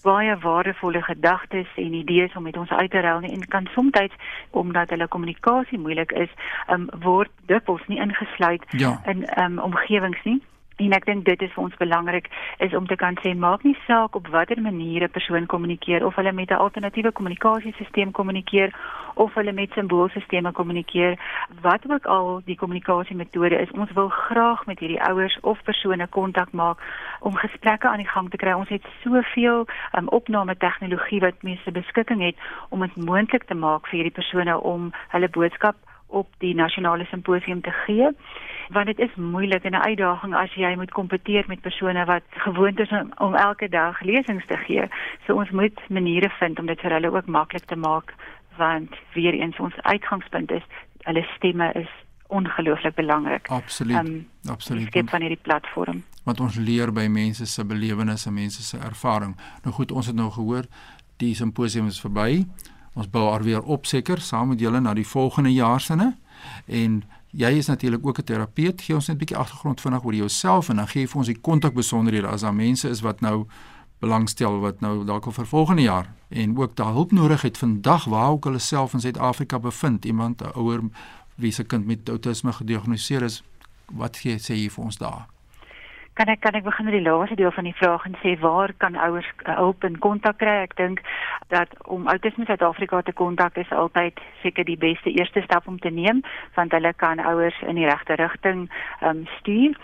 baie 0.02 0.36
waardevolle 0.36 1.02
gedagtes 1.02 1.68
en 1.76 1.92
idees 1.92 2.34
om 2.34 2.42
met 2.42 2.56
ons 2.56 2.70
uit 2.70 2.90
te 2.90 3.00
ruil 3.00 3.20
nie 3.20 3.32
en 3.32 3.48
kan 3.48 3.68
soms 3.74 3.90
omdat 4.50 4.90
hulle 4.90 5.08
kommunikasie 5.08 5.78
moeilik 5.78 6.12
is, 6.12 6.30
um, 6.68 6.88
word 7.00 7.30
dikwels 7.46 7.86
nie 7.86 8.00
ingesluit 8.00 8.64
ja. 8.68 9.00
in 9.04 9.42
um, 9.42 9.58
omgewings 9.58 10.22
nie. 10.24 10.42
En 10.76 10.92
ek 10.92 11.04
dink 11.04 11.24
dit 11.24 11.42
is 11.42 11.52
vir 11.52 11.64
ons 11.64 11.76
belangrik 11.76 12.28
is 12.58 12.74
om 12.74 12.86
te 12.86 12.96
kan 12.96 13.16
sê 13.22 13.34
maak 13.36 13.64
nie 13.64 13.76
saak 13.86 14.16
op 14.16 14.28
watter 14.28 14.60
manier 14.60 15.04
'n 15.04 15.10
persoon 15.10 15.46
kommunikeer 15.46 16.06
of 16.06 16.14
hulle 16.14 16.32
met 16.32 16.50
'n 16.50 16.62
alternatiewe 16.64 17.12
kommunikasiesisteem 17.12 18.10
kommunikeer 18.10 18.70
of 19.14 19.34
hulle 19.34 19.52
met 19.52 19.72
simboolstelsels 19.72 20.52
kommunikeer 20.52 21.18
wat 21.60 21.82
ook 21.90 22.06
al 22.06 22.40
die 22.44 22.56
kommunikasiemetode 22.56 23.60
is 23.60 23.70
ons 23.70 23.92
wil 23.92 24.08
graag 24.08 24.66
met 24.66 24.78
hierdie 24.78 25.02
ouers 25.02 25.38
of 25.40 25.62
persone 25.62 26.06
kontak 26.06 26.52
maak 26.52 26.78
om 27.20 27.36
gesprekke 27.36 27.88
aan 27.88 28.02
die 28.02 28.08
gang 28.08 28.30
te 28.30 28.36
kry. 28.36 28.52
Ons 28.52 28.68
het 28.68 28.86
soveel 29.02 29.66
um, 29.98 30.08
opname 30.08 30.56
tegnologie 30.56 31.20
wat 31.20 31.42
mense 31.42 31.70
beskikking 31.70 32.22
het 32.22 32.36
om 32.68 32.80
dit 32.80 32.96
moontlik 32.96 33.44
te 33.44 33.54
maak 33.54 33.86
vir 33.86 33.96
hierdie 34.00 34.18
persone 34.20 34.60
om 34.60 34.92
hulle 35.08 35.28
boodskap 35.28 35.76
op 36.12 36.28
die 36.44 36.54
nasionale 36.54 37.04
simposium 37.10 37.60
te 37.60 37.74
gee 37.84 38.10
want 38.72 38.86
dit 38.86 38.98
is 38.98 39.14
moeilik 39.14 39.64
en 39.64 39.72
'n 39.72 39.86
uitdaging 39.88 40.34
as 40.34 40.54
jy 40.54 40.74
moet 40.76 40.90
kompeteer 40.90 41.44
met 41.46 41.60
persone 41.60 42.04
wat 42.04 42.22
gewoond 42.30 42.78
is 42.80 42.90
om, 42.90 43.12
om 43.16 43.34
elke 43.34 43.68
dag 43.68 44.00
lesings 44.00 44.46
te 44.46 44.56
gee. 44.56 44.84
So 45.26 45.34
ons 45.34 45.50
moet 45.50 45.80
maniere 45.88 46.30
vind 46.38 46.58
om 46.58 46.66
dit 46.66 46.80
vir 46.80 46.90
hulle 46.90 47.12
ook 47.12 47.26
maklik 47.26 47.64
te 47.64 47.76
maak 47.76 48.14
want 48.56 48.94
weer 49.12 49.32
eens 49.32 49.58
ons 49.58 49.74
uitgangspunt 49.82 50.50
is 50.50 50.62
hulle 51.02 51.26
stemme 51.36 51.72
is 51.72 51.88
ongelooflik 52.26 52.94
belangrik. 52.94 53.48
Absoluut. 53.48 54.08
Um, 54.08 54.28
Absoluut. 54.50 54.86
Skep 54.86 55.08
van 55.08 55.20
hierdie 55.20 55.42
platform. 55.42 56.04
Want 56.24 56.40
ons 56.40 56.56
leer 56.56 56.92
by 56.92 57.06
mense 57.06 57.46
se 57.46 57.64
belewennisse 57.64 58.28
en 58.28 58.34
mense 58.34 58.62
se 58.62 58.78
ervaring. 58.78 59.36
Nou 59.62 59.74
goed, 59.74 59.92
ons 59.92 60.06
het 60.06 60.16
nou 60.16 60.30
gehoor 60.30 60.64
die 61.16 61.34
simposium 61.34 61.86
is 61.86 62.00
verby. 62.00 62.44
Ons 62.94 63.10
bou 63.10 63.30
haar 63.30 63.42
weer 63.42 63.62
op 63.62 63.86
seker 63.86 64.20
saam 64.20 64.48
met 64.48 64.60
julle 64.60 64.80
na 64.80 64.94
die 64.94 65.06
volgende 65.06 65.52
jaar 65.52 65.80
sinne 65.80 66.16
en 66.66 67.02
Jy 67.32 67.48
is 67.56 67.66
natuurlik 67.66 68.06
ook 68.06 68.18
'n 68.18 68.24
terapeut. 68.24 68.82
Gee 68.82 68.94
ons 68.94 69.06
net 69.06 69.16
'n 69.16 69.18
bietjie 69.18 69.36
agtergrond 69.36 69.80
vinnig 69.80 70.04
oor 70.04 70.14
jouself 70.14 70.68
en 70.68 70.76
dan 70.76 70.88
gee 70.88 71.08
vir 71.08 71.16
ons 71.16 71.26
die 71.26 71.40
kontakbesonderhede 71.40 72.26
as 72.26 72.40
daar 72.40 72.54
mense 72.54 72.88
is 72.88 73.00
wat 73.00 73.20
nou 73.20 73.46
belangstel 73.98 74.60
wat 74.60 74.80
nou 74.80 75.04
dalk 75.04 75.32
vir 75.32 75.46
volgende 75.46 75.82
jaar 75.82 76.14
en 76.28 76.58
ook 76.58 76.76
daar 76.76 76.92
hulp 76.92 77.12
nodig 77.12 77.42
het 77.42 77.58
vandag 77.58 78.04
waar 78.04 78.30
ook 78.30 78.44
hulle 78.44 78.58
self 78.58 78.92
in 78.92 79.00
Suid-Afrika 79.00 79.58
bevind. 79.58 80.04
Iemand 80.04 80.42
'n 80.42 80.50
ouer 80.54 80.80
wie 81.34 81.52
se 81.52 81.64
kind 81.64 81.86
met 81.86 82.08
outisme 82.08 82.52
gediagnoseer 82.52 83.22
is. 83.22 83.42
Wat 83.92 84.16
gee 84.16 84.38
sê 84.38 84.54
jy 84.54 84.70
vir 84.70 84.84
ons 84.84 84.96
daar? 84.96 85.26
Kan 86.14 86.28
ek 86.28 86.40
kan 86.40 86.54
ek 86.54 86.64
begin 86.64 86.84
met 86.84 86.94
die 86.94 87.04
laaste 87.08 87.36
deel 87.40 87.50
van 87.50 87.64
die 87.64 87.76
vraag 87.76 88.04
en 88.04 88.16
sê 88.20 88.34
waar 88.40 88.72
kan 88.76 88.96
ouers 88.96 89.28
uh, 89.46 89.54
hulp 89.56 89.84
en 89.84 89.98
kontak 89.98 90.36
kry? 90.42 90.56
Ek 90.66 90.74
dink 90.76 91.00
dat 91.48 91.72
om 91.88 92.08
Autisme 92.08 92.44
Suid-Afrika 92.44 93.00
te 93.02 93.14
kontak 93.16 93.56
is 93.56 93.70
altyd 93.72 94.20
seker 94.42 94.64
die 94.68 94.76
beste 94.76 95.10
eerste 95.10 95.40
stap 95.46 95.68
om 95.68 95.78
te 95.80 95.90
neem 95.90 96.20
want 96.56 96.72
hulle 96.76 96.92
kan 97.00 97.20
ouers 97.20 97.56
in 97.64 97.80
die 97.80 97.88
regte 97.88 98.18
rigting 98.20 98.66
um, 99.00 99.24
stuur. 99.38 99.78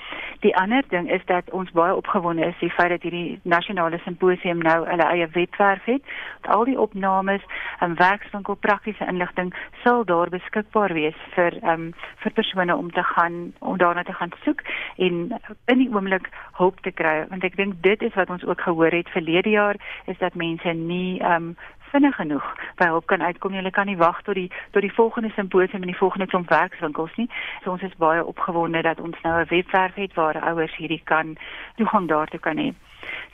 Die 0.44 0.52
ander 0.56 0.84
ding 0.92 1.08
is 1.10 1.24
dat 1.32 1.48
ons 1.50 1.72
baie 1.72 1.96
opgewonde 1.96 2.44
is 2.44 2.60
die 2.60 2.72
feit 2.76 2.92
dat 2.92 3.08
hierdie 3.08 3.40
nasionale 3.48 4.00
simposium 4.04 4.60
nou 4.60 4.82
hulle 4.84 5.08
eie 5.08 5.30
webwerf 5.32 5.88
het. 5.88 6.04
Al 6.44 6.68
die 6.68 6.78
opnames 6.80 7.44
en 7.80 7.96
werkswinkel 7.96 8.60
praktiese 8.60 9.08
inligting 9.08 9.54
sal 9.82 10.04
daar 10.04 10.28
beskikbaar 10.28 10.92
wees 10.92 11.16
vir 11.32 11.56
um, 11.64 11.90
vir 12.20 12.36
persone 12.36 12.76
om 12.76 12.92
te 12.92 13.02
gaan 13.14 13.40
om 13.58 13.80
daarna 13.80 14.04
te 14.04 14.16
gaan 14.20 14.32
soek 14.44 14.60
en 14.96 15.24
in 15.72 15.78
die 15.80 15.88
oomblik 15.88 16.17
moontlik 16.18 16.46
hulp 16.56 16.80
te 16.82 16.90
kry. 16.90 17.26
Want 17.28 17.44
ek 17.44 17.56
dink 17.56 17.82
dit 17.82 18.02
is 18.02 18.14
wat 18.14 18.30
ons 18.30 18.44
ook 18.44 18.60
gehoor 18.60 18.90
het 18.90 19.08
verlede 19.08 19.50
jaar 19.50 19.76
is 20.06 20.18
dat 20.18 20.34
mense 20.34 20.68
nie 20.68 21.22
um, 21.22 21.56
vinnig 21.90 22.16
genoeg 22.16 22.44
by 22.76 22.86
hulp 22.86 23.06
kan 23.06 23.22
uitkom 23.22 23.54
jy 23.54 23.70
kan 23.70 23.86
nie 23.86 23.96
wag 23.96 24.22
tot 24.22 24.34
die 24.34 24.50
tot 24.72 24.82
die 24.82 24.92
volgende 24.92 25.30
simposium 25.34 25.82
en 25.82 25.88
die 25.88 25.96
volgende 25.96 26.26
klomp 26.26 26.48
werkswinkels 26.50 27.14
nie. 27.16 27.28
So 27.62 27.70
ons 27.70 27.82
is 27.82 27.96
baie 27.96 28.24
opgewonde 28.24 28.82
dat 28.82 29.00
ons 29.00 29.16
nou 29.22 29.40
'n 29.40 29.48
webwerf 29.48 29.94
het 29.94 30.14
waar 30.14 30.36
ouers 30.36 30.76
hierdie 30.76 31.02
kan 31.04 31.36
toegang 31.76 32.08
daartoe 32.08 32.40
kan 32.40 32.56
hê. 32.56 32.74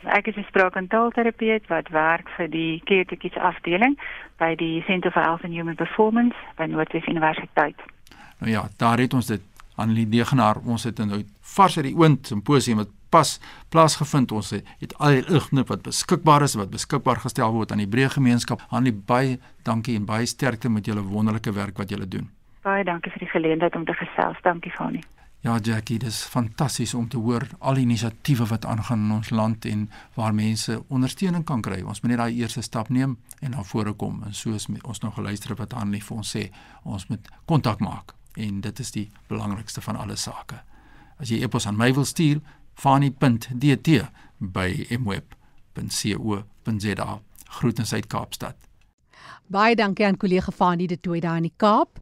Ek 0.04 0.26
is 0.26 0.36
'n 0.36 0.44
spraak- 0.48 0.76
en 0.76 0.86
taalterapeut 0.86 1.66
wat 1.66 1.88
werk 1.88 2.28
vir 2.36 2.48
die 2.50 2.82
Keertetjies 2.84 3.36
afdeling 3.36 3.98
by 4.38 4.54
die 4.54 4.82
Centre 4.86 5.10
for 5.10 5.22
Health 5.22 5.44
and 5.44 5.54
Human 5.54 5.74
Performance 5.74 6.36
by 6.56 6.64
Noordwes 6.64 7.06
Universiteit. 7.06 7.76
Nou 8.38 8.52
ja, 8.52 8.68
daar 8.76 8.98
het 8.98 9.14
ons 9.14 9.26
dit 9.26 9.53
aan 9.76 9.94
die 9.94 10.08
degenaar 10.08 10.60
ons 10.64 10.84
het 10.84 10.98
nou 10.98 11.22
vars 11.54 11.78
uit 11.78 11.88
die 11.90 11.96
oond 11.96 12.26
simposium 12.26 12.82
wat 12.82 12.92
pas 13.14 13.38
plaasgevind. 13.70 14.32
Ons 14.34 14.50
het, 14.56 14.70
het 14.82 14.94
al 14.98 15.18
die 15.18 15.22
inligting 15.22 15.66
wat 15.70 15.82
beskikbaar 15.86 16.46
is 16.46 16.56
wat 16.58 16.72
beskikbaar 16.74 17.22
gestel 17.22 17.52
word 17.54 17.72
aan 17.72 17.82
die 17.82 17.90
breë 17.90 18.10
gemeenskap. 18.16 18.62
Aan 18.70 18.88
die 18.88 18.94
baie 18.94 19.38
dankie 19.66 19.96
en 19.98 20.06
baie 20.08 20.26
sterkte 20.26 20.70
met 20.70 20.86
julle 20.90 21.04
wonderlike 21.06 21.54
werk 21.54 21.78
wat 21.78 21.94
julle 21.94 22.08
doen. 22.10 22.30
Baie 22.66 22.84
dankie 22.86 23.12
vir 23.14 23.26
die 23.26 23.34
geleentheid 23.34 23.76
om 23.76 23.84
te 23.86 23.94
gesels. 24.00 24.40
Dankie 24.46 24.72
Fani 24.74 25.04
Ja 25.44 25.58
Jackie 25.60 25.98
dis 26.00 26.22
fantasties 26.32 26.94
om 26.96 27.04
te 27.12 27.18
hoor 27.20 27.44
al 27.60 27.76
die 27.76 27.82
inisiatiewe 27.84 28.46
wat 28.48 28.64
aangaan 28.64 29.02
in 29.04 29.12
ons 29.18 29.30
land 29.30 29.66
en 29.68 29.82
waar 30.16 30.32
mense 30.34 30.78
ondersteuning 30.88 31.44
kan 31.44 31.60
kry. 31.60 31.82
Ons 31.84 32.00
moet 32.00 32.14
net 32.14 32.22
daai 32.22 32.40
eerste 32.40 32.64
stap 32.64 32.88
neem 32.88 33.18
en 33.44 33.52
na 33.52 33.66
vore 33.68 33.92
kom. 33.92 34.22
En 34.24 34.32
soos 34.32 34.70
ons 34.80 35.04
nog 35.04 35.14
geluister 35.20 35.52
het 35.52 35.60
wat 35.60 35.76
Annelie 35.76 36.02
vir 36.02 36.16
ons 36.16 36.36
sê 36.36 36.48
ons 36.82 37.08
moet 37.12 37.32
kontak 37.44 37.84
maak 37.84 38.16
en 38.34 38.60
dit 38.60 38.78
is 38.78 38.90
die 38.90 39.10
belangrikste 39.28 39.80
van 39.80 39.96
alle 39.96 40.16
sake. 40.16 40.62
As 41.18 41.28
jy 41.30 41.42
epos 41.42 41.66
aan 41.66 41.76
my 41.78 41.92
wil 41.94 42.04
stuur, 42.04 42.40
fani.dt 42.74 43.88
by 44.38 44.86
mweb.co.za. 44.98 46.40
Groetens 47.58 47.92
uit 47.92 48.06
Kaapstad. 48.06 48.56
Baie 49.46 49.76
dankie 49.76 50.06
aan 50.06 50.16
kollega 50.16 50.52
Fani 50.52 50.86
de 50.86 51.00
Tooi 51.00 51.20
daar 51.20 51.36
in 51.36 51.42
die 51.48 51.52
Kaap. 51.56 52.00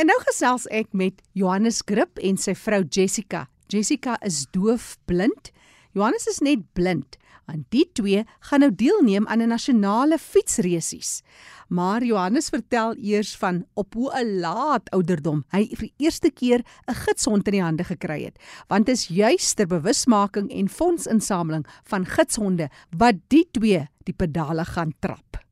En 0.00 0.06
nou 0.08 0.16
gesels 0.24 0.66
ek 0.72 0.92
met 0.96 1.22
Johannes 1.36 1.82
Grip 1.84 2.18
en 2.24 2.38
sy 2.40 2.54
vrou 2.56 2.84
Jessica. 2.88 3.48
Jessica 3.68 4.16
is 4.24 4.46
doofblind. 4.54 5.50
Johannes 5.92 6.26
is 6.30 6.40
net 6.40 6.62
blind. 6.72 7.18
En 7.50 7.64
die 7.68 7.90
twee 7.92 8.24
gaan 8.48 8.60
nou 8.60 8.70
deelneem 8.74 9.26
aan 9.26 9.42
'n 9.42 9.48
nasionale 9.48 10.18
fietsresies. 10.18 11.22
Maar 11.68 12.04
Johannes 12.04 12.48
vertel 12.48 12.96
eers 12.96 13.36
van 13.36 13.64
op 13.74 13.94
hoe 13.94 14.10
'n 14.14 14.40
laat 14.40 14.90
ouderdom 14.90 15.44
hy 15.48 15.68
vir 15.68 15.86
die 15.86 15.94
eerste 15.96 16.30
keer 16.30 16.62
'n 16.86 16.94
gidshond 16.94 17.46
in 17.46 17.52
die 17.52 17.62
hande 17.62 17.84
gekry 17.84 18.24
het, 18.24 18.38
want 18.68 18.86
dit 18.86 18.96
is 18.96 19.06
juis 19.06 19.54
ter 19.54 19.66
bewusmaking 19.66 20.50
en 20.50 20.68
fondsinsameling 20.68 21.66
van 21.82 22.06
gidshonde 22.06 22.68
wat 22.96 23.14
die 23.28 23.48
twee 23.50 23.88
die 24.04 24.14
pedale 24.14 24.64
gaan 24.64 24.94
trap. 24.98 25.44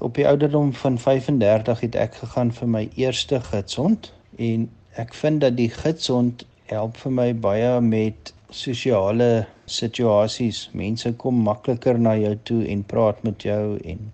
Op 0.00 0.14
die 0.14 0.26
ouderdom 0.26 0.72
van 0.72 0.98
35 0.98 1.80
het 1.80 1.94
ek 1.94 2.14
gegaan 2.14 2.52
vir 2.52 2.68
my 2.68 2.88
eerste 2.94 3.40
gidshond 3.40 4.12
en 4.36 4.70
ek 4.92 5.14
vind 5.14 5.40
dat 5.40 5.56
die 5.56 5.70
gidshond 5.70 6.46
help 6.66 6.96
vir 6.96 7.12
my 7.12 7.34
baie 7.34 7.80
met 7.80 8.33
sosiale 8.54 9.46
situasies. 9.66 10.68
Mense 10.72 11.12
kom 11.18 11.42
makliker 11.46 11.98
na 11.98 12.14
jou 12.18 12.34
toe 12.50 12.60
en 12.70 12.82
praat 12.86 13.22
met 13.26 13.46
jou 13.46 13.76
en 13.84 14.10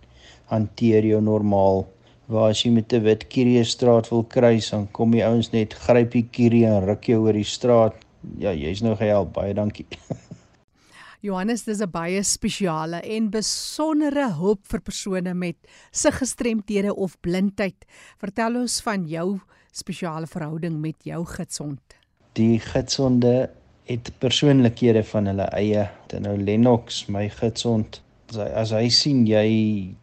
hanteer 0.51 1.07
jou 1.07 1.21
normaal. 1.25 1.85
Waar 2.31 2.51
as 2.55 2.65
jy 2.65 2.71
met 2.71 2.93
'n 2.93 3.03
wit 3.05 3.29
kierie 3.29 3.65
straat 3.65 4.09
wil 4.11 4.25
kruis, 4.25 4.71
dan 4.71 4.89
kom 4.93 5.11
die 5.11 5.25
ouens 5.25 5.53
net 5.53 5.75
gryp 5.75 6.13
die 6.13 6.29
kierie 6.31 6.67
en 6.67 6.87
ruk 6.87 7.05
jou 7.05 7.21
oor 7.27 7.33
die 7.33 7.45
straat. 7.45 7.95
Ja, 8.39 8.53
jy's 8.53 8.83
nou 8.83 8.97
gehelp. 8.97 9.33
Baie 9.33 9.55
dankie. 9.55 9.87
Johannes, 11.23 11.65
dis 11.65 11.81
'n 11.81 11.91
baie 11.91 12.23
spesiale 12.23 13.03
en 13.03 13.31
besondere 13.31 14.33
hulp 14.39 14.61
vir 14.65 14.81
persone 14.81 15.35
met 15.35 15.57
siggestremthede 15.93 16.95
of 16.95 17.21
blindheid. 17.21 17.85
Vertel 18.19 18.57
ons 18.57 18.81
van 18.81 19.07
jou 19.07 19.41
spesiale 19.71 20.27
verhouding 20.27 20.81
met 20.81 20.97
jou 21.05 21.25
gidsond. 21.25 21.81
Die 22.33 22.59
gidsonde 22.59 23.51
het 23.91 24.13
persoonlikhede 24.23 25.03
van 25.05 25.27
hulle 25.27 25.47
eie. 25.57 25.89
Dit 26.11 26.23
nou 26.23 26.37
Lennox, 26.39 27.05
my 27.11 27.27
gidsond, 27.41 28.01
as 28.31 28.39
hy, 28.39 28.49
as 28.63 28.75
hy 28.77 28.85
sien 28.95 29.25
jy 29.27 29.47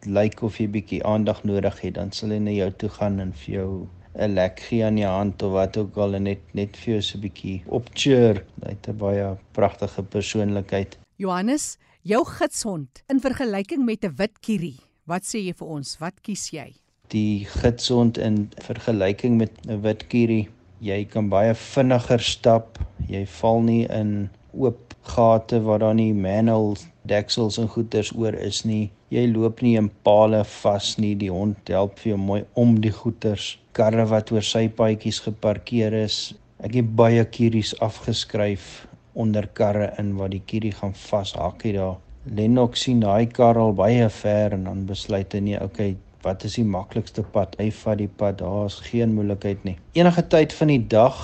lyk 0.04 0.42
of 0.44 0.58
jy 0.60 0.68
bietjie 0.74 1.00
aandag 1.08 1.40
nodig 1.48 1.78
het, 1.84 1.96
dan 1.96 2.12
sal 2.12 2.34
hy 2.34 2.42
na 2.44 2.52
jou 2.52 2.68
toe 2.82 2.90
gaan 2.98 3.16
en 3.24 3.32
vir 3.44 3.54
jou 3.54 3.70
'n 4.18 4.34
lek 4.34 4.60
gee 4.66 4.84
aan 4.84 4.98
jou 4.98 5.10
hand 5.10 5.42
of 5.42 5.52
wat 5.52 5.76
ook 5.76 5.96
al 5.96 6.14
en 6.18 6.24
net 6.24 6.40
net 6.54 6.76
vir 6.76 6.94
jou 6.94 7.02
so 7.02 7.18
'n 7.18 7.22
bietjie 7.22 7.62
opcheer. 7.66 8.44
Hy 8.64 8.70
het 8.74 8.88
'n 8.88 8.98
baie 8.98 9.36
pragtige 9.52 10.02
persoonlikheid. 10.02 10.98
Johannes, 11.16 11.78
jou 12.02 12.24
gidshond 12.24 13.02
in 13.08 13.20
vergelyking 13.20 13.84
met 13.84 14.04
'n 14.04 14.14
wit 14.16 14.40
kierie. 14.40 14.80
Wat 15.06 15.22
sê 15.22 15.38
jy 15.38 15.54
vir 15.54 15.68
ons? 15.68 15.98
Wat 15.98 16.20
kies 16.20 16.50
jy? 16.50 16.74
Die 17.08 17.44
gidshond 17.44 18.18
in 18.18 18.50
vergelyking 18.60 19.36
met 19.36 19.52
'n 19.66 19.80
wit 19.80 20.06
kierie, 20.06 20.48
jy 20.80 21.04
kan 21.10 21.28
baie 21.30 21.54
vinniger 21.54 22.22
stap. 22.22 22.78
Jy 23.08 23.24
val 23.38 23.62
nie 23.66 23.84
in 23.90 24.28
oop 24.54 24.94
gate 25.08 25.60
waar 25.64 25.82
daar 25.82 25.96
nie 25.96 26.12
manholes 26.12 26.86
deksels 27.08 27.58
en 27.58 27.70
goeters 27.72 28.12
oor 28.16 28.34
is 28.34 28.64
nie. 28.68 28.90
Jy 29.14 29.24
loop 29.32 29.62
nie 29.64 29.76
in 29.80 29.88
palle 30.04 30.42
vas 30.44 30.90
nie. 31.00 31.14
Die 31.16 31.32
hond 31.32 31.72
help 31.72 31.98
vir 32.02 32.12
jou 32.12 32.20
mooi 32.20 32.42
om 32.60 32.76
die 32.84 32.92
goeters. 32.92 33.56
Karre 33.72 34.04
wat 34.10 34.32
oor 34.34 34.44
sy 34.44 34.66
paadjies 34.68 35.22
geparkeer 35.24 35.96
is. 36.02 36.34
Ek 36.60 36.74
het 36.76 36.90
baie 36.98 37.24
kieries 37.24 37.72
afgeskryf 37.84 38.86
onder 39.18 39.48
karre 39.58 39.92
in 39.98 40.12
waar 40.18 40.30
die 40.30 40.42
kierie 40.44 40.74
gaan 40.74 40.94
vashakkie 40.94 41.74
daar. 41.78 41.96
Lennox 42.28 42.84
sien 42.84 43.00
daai 43.00 43.30
kar 43.32 43.56
al 43.56 43.72
baie 43.72 44.08
ver 44.12 44.52
en 44.58 44.66
dan 44.68 44.84
besluit 44.86 45.32
hy 45.32 45.40
nee, 45.46 45.60
okay, 45.64 45.94
wat 46.28 46.44
is 46.44 46.58
die 46.60 46.66
maklikste 46.66 47.24
pad? 47.34 47.56
Hy 47.60 47.70
vat 47.80 47.98
die 48.02 48.10
pad. 48.20 48.38
Daar's 48.42 48.78
geen 48.90 49.16
moeilikheid 49.16 49.64
nie. 49.64 49.76
Enige 49.96 50.24
tyd 50.28 50.54
van 50.60 50.72
die 50.72 50.84
dag, 50.94 51.18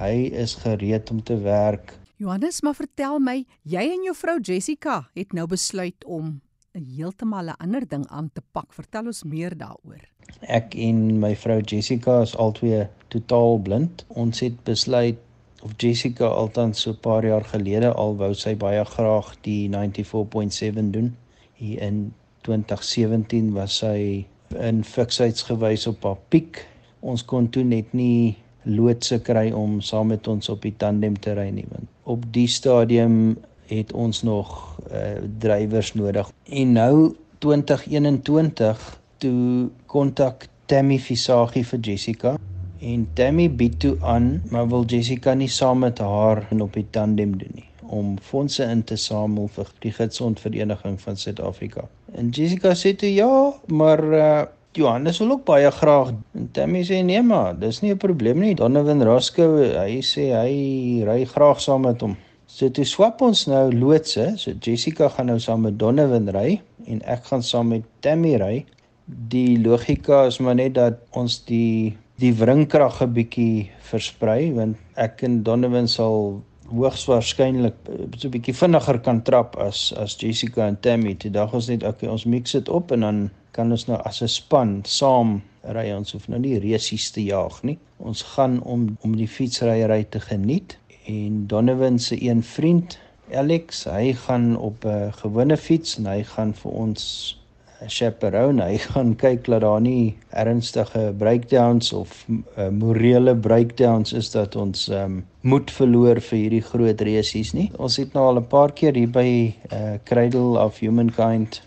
hy 0.00 0.28
is 0.44 0.56
gereed 0.62 1.10
om 1.12 1.22
te 1.22 1.36
werk. 1.44 1.94
Johannes, 2.18 2.62
maar 2.66 2.74
vertel 2.74 3.20
my, 3.22 3.36
jy 3.62 3.84
en 3.94 4.06
jou 4.08 4.14
vrou 4.18 4.38
Jessica 4.42 5.04
het 5.18 5.34
nou 5.36 5.46
besluit 5.46 6.04
om 6.04 6.40
'n 6.74 6.84
heeltemal 6.96 7.50
'n 7.50 7.60
ander 7.64 7.88
ding 7.88 8.06
aan 8.08 8.30
te 8.32 8.42
pak. 8.52 8.72
Vertel 8.72 9.06
ons 9.06 9.22
meer 9.24 9.56
daaroor. 9.56 10.02
Ek 10.40 10.74
en 10.74 11.20
my 11.20 11.36
vrou 11.36 11.60
Jessica 11.60 12.20
is 12.22 12.36
albei 12.36 12.88
totaal 13.08 13.58
blind. 13.58 14.04
Ons 14.08 14.40
het 14.40 14.64
besluit 14.64 15.18
of 15.62 15.72
Jessica 15.76 16.26
altans 16.26 16.80
so 16.80 16.90
'n 16.90 17.00
paar 17.00 17.24
jaar 17.24 17.44
gelede 17.44 17.92
al 17.92 18.16
wou 18.16 18.34
sy 18.34 18.56
baie 18.56 18.84
graag 18.84 19.36
die 19.42 19.68
94.7 19.68 20.90
doen. 20.90 21.16
Hier 21.54 21.80
in 21.82 22.14
2017 22.42 23.52
was 23.52 23.76
sy 23.76 24.26
in 24.56 24.84
fiksheidsgewys 24.84 25.86
op 25.90 26.04
haar 26.08 26.20
piek 26.28 26.64
ons 27.00 27.24
kon 27.24 27.48
toe 27.52 27.64
net 27.64 27.92
nie 27.92 28.36
loodse 28.68 29.20
kry 29.24 29.50
om 29.54 29.80
saam 29.80 30.10
met 30.12 30.28
ons 30.28 30.48
op 30.48 30.62
die 30.62 30.74
tandem 30.76 31.16
te 31.16 31.34
ry 31.38 31.48
nie 31.54 31.66
want 31.70 31.88
op 32.08 32.24
die 32.32 32.48
stadium 32.48 33.36
het 33.68 33.92
ons 33.92 34.22
nog 34.22 34.78
uh, 34.92 35.20
drywers 35.38 35.94
nodig. 35.94 36.30
En 36.48 36.72
nou 36.72 37.14
2021 37.38 39.00
toe 39.18 39.68
kontak 39.86 40.46
Tammy 40.66 40.98
Visagie 40.98 41.64
vir 41.66 41.80
Jessica 41.80 42.36
en 42.80 43.06
Tammy 43.14 43.48
bied 43.50 43.78
toe 43.80 43.96
aan 44.00 44.38
maar 44.50 44.68
wil 44.68 44.86
Jessica 44.88 45.34
nie 45.34 45.50
saam 45.52 45.84
met 45.84 45.98
haar 45.98 46.46
en 46.50 46.62
op 46.64 46.72
die 46.72 46.86
tandem 46.90 47.36
doen 47.38 47.54
nie 47.54 47.66
om 47.88 48.16
fondse 48.20 48.64
in 48.64 48.84
te 48.84 48.96
samel 48.96 49.48
vir 49.48 49.70
die 49.84 49.92
gesond 49.96 50.40
vereniging 50.40 50.98
van 51.00 51.16
Suid-Afrika. 51.16 51.86
En 52.16 52.30
Jessica 52.30 52.72
sê 52.74 52.94
toe 52.96 53.10
ja, 53.12 53.52
maar 53.66 54.04
uh, 54.04 54.44
Johannes 54.72 55.18
wil 55.18 55.30
ook 55.30 55.44
baie 55.44 55.70
graag. 55.70 56.14
En 56.34 56.48
Tammy 56.52 56.84
sê 56.86 57.02
nee 57.04 57.22
maar, 57.22 57.58
dis 57.58 57.80
nie 57.82 57.92
'n 57.92 57.98
probleem 57.98 58.38
nie. 58.40 58.54
Donovan 58.54 59.02
Roscoe, 59.02 59.74
hy 59.76 60.00
sê 60.00 60.30
hy 60.32 61.04
ry 61.04 61.24
graag 61.24 61.60
saam 61.60 61.82
met 61.82 62.00
hom. 62.00 62.16
So 62.46 62.68
toe 62.70 62.84
swap 62.84 63.20
ons 63.20 63.46
nou 63.46 63.72
loodse. 63.72 64.32
So 64.36 64.52
Jessica 64.60 65.08
gaan 65.08 65.26
nou 65.26 65.38
saam 65.38 65.60
met 65.66 65.78
Donovan 65.78 66.28
ry 66.28 66.60
en 66.86 67.02
ek 67.04 67.24
gaan 67.24 67.42
saam 67.42 67.68
met 67.68 67.84
Tammy 68.00 68.36
ry. 68.40 68.64
Die 69.06 69.58
logika 69.58 70.26
is 70.26 70.38
maar 70.38 70.54
net 70.54 70.74
dat 70.74 71.00
ons 71.12 71.44
die 71.44 71.96
die 72.18 72.32
wringkrag 72.34 73.02
'n 73.02 73.12
bietjie 73.14 73.70
versprei 73.90 74.52
want 74.52 74.76
ek 74.96 75.22
en 75.22 75.42
Donovan 75.42 75.88
sal 75.88 76.42
hoogs 76.70 77.04
waarskynlik 77.08 77.76
eh, 77.88 78.06
so 78.16 78.28
'n 78.28 78.34
bietjie 78.36 78.54
vinniger 78.54 78.98
kan 79.00 79.22
trap 79.22 79.56
as 79.56 79.92
as 79.96 80.16
Jessica 80.20 80.66
en 80.66 80.80
Tammy. 80.80 81.14
Toe 81.14 81.30
dag 81.30 81.54
ons 81.54 81.68
net 81.68 81.82
okay, 81.82 82.08
ons 82.08 82.24
mix 82.24 82.52
dit 82.52 82.68
op 82.68 82.92
en 82.92 83.00
dan 83.00 83.30
kan 83.52 83.70
ons 83.70 83.86
nou 83.86 83.98
as 84.04 84.22
'n 84.22 84.28
span 84.28 84.80
saam 84.84 85.42
ry. 85.62 85.92
Ons 85.92 86.12
hoef 86.12 86.28
nou 86.28 86.40
nie 86.40 86.58
resies 86.58 87.10
te 87.10 87.22
jaag 87.24 87.62
nie. 87.62 87.78
Ons 87.98 88.22
gaan 88.22 88.62
om 88.62 88.96
om 89.00 89.16
die 89.16 89.28
fietsryery 89.28 90.04
te 90.04 90.20
geniet 90.20 90.78
en 91.06 91.46
Donovan 91.46 91.98
se 91.98 92.22
een 92.22 92.42
vriend 92.42 92.98
Alex, 93.32 93.84
hy 93.84 94.12
gaan 94.12 94.56
op 94.56 94.84
'n 94.84 95.12
gewone 95.12 95.56
fiets 95.56 95.98
en 95.98 96.06
hy 96.06 96.22
gaan 96.22 96.54
vir 96.54 96.72
ons 96.72 97.37
chaperone. 97.86 98.62
Hy 98.64 98.78
gaan 98.82 99.14
kyk 99.16 99.46
dat 99.46 99.62
daar 99.62 99.80
nie 99.80 100.16
ernstige 100.30 101.12
breakdowns 101.18 101.92
of 101.92 102.24
uh, 102.28 102.68
morele 102.74 103.36
breakdowns 103.36 104.12
is 104.12 104.30
dat 104.34 104.56
ons 104.56 104.88
um, 104.88 105.22
moed 105.40 105.70
verloor 105.70 106.20
vir 106.30 106.38
hierdie 106.38 106.64
groot 106.64 107.00
resies 107.06 107.54
nie. 107.54 107.68
Ons 107.78 108.00
het 108.02 108.14
nou 108.14 108.26
al 108.26 108.40
'n 108.42 108.48
paar 108.50 108.72
keer 108.72 108.94
hier 108.94 109.12
by 109.12 109.54
uh, 109.72 109.98
Cradle 110.04 110.58
of 110.58 110.78
Humankind. 110.78 111.62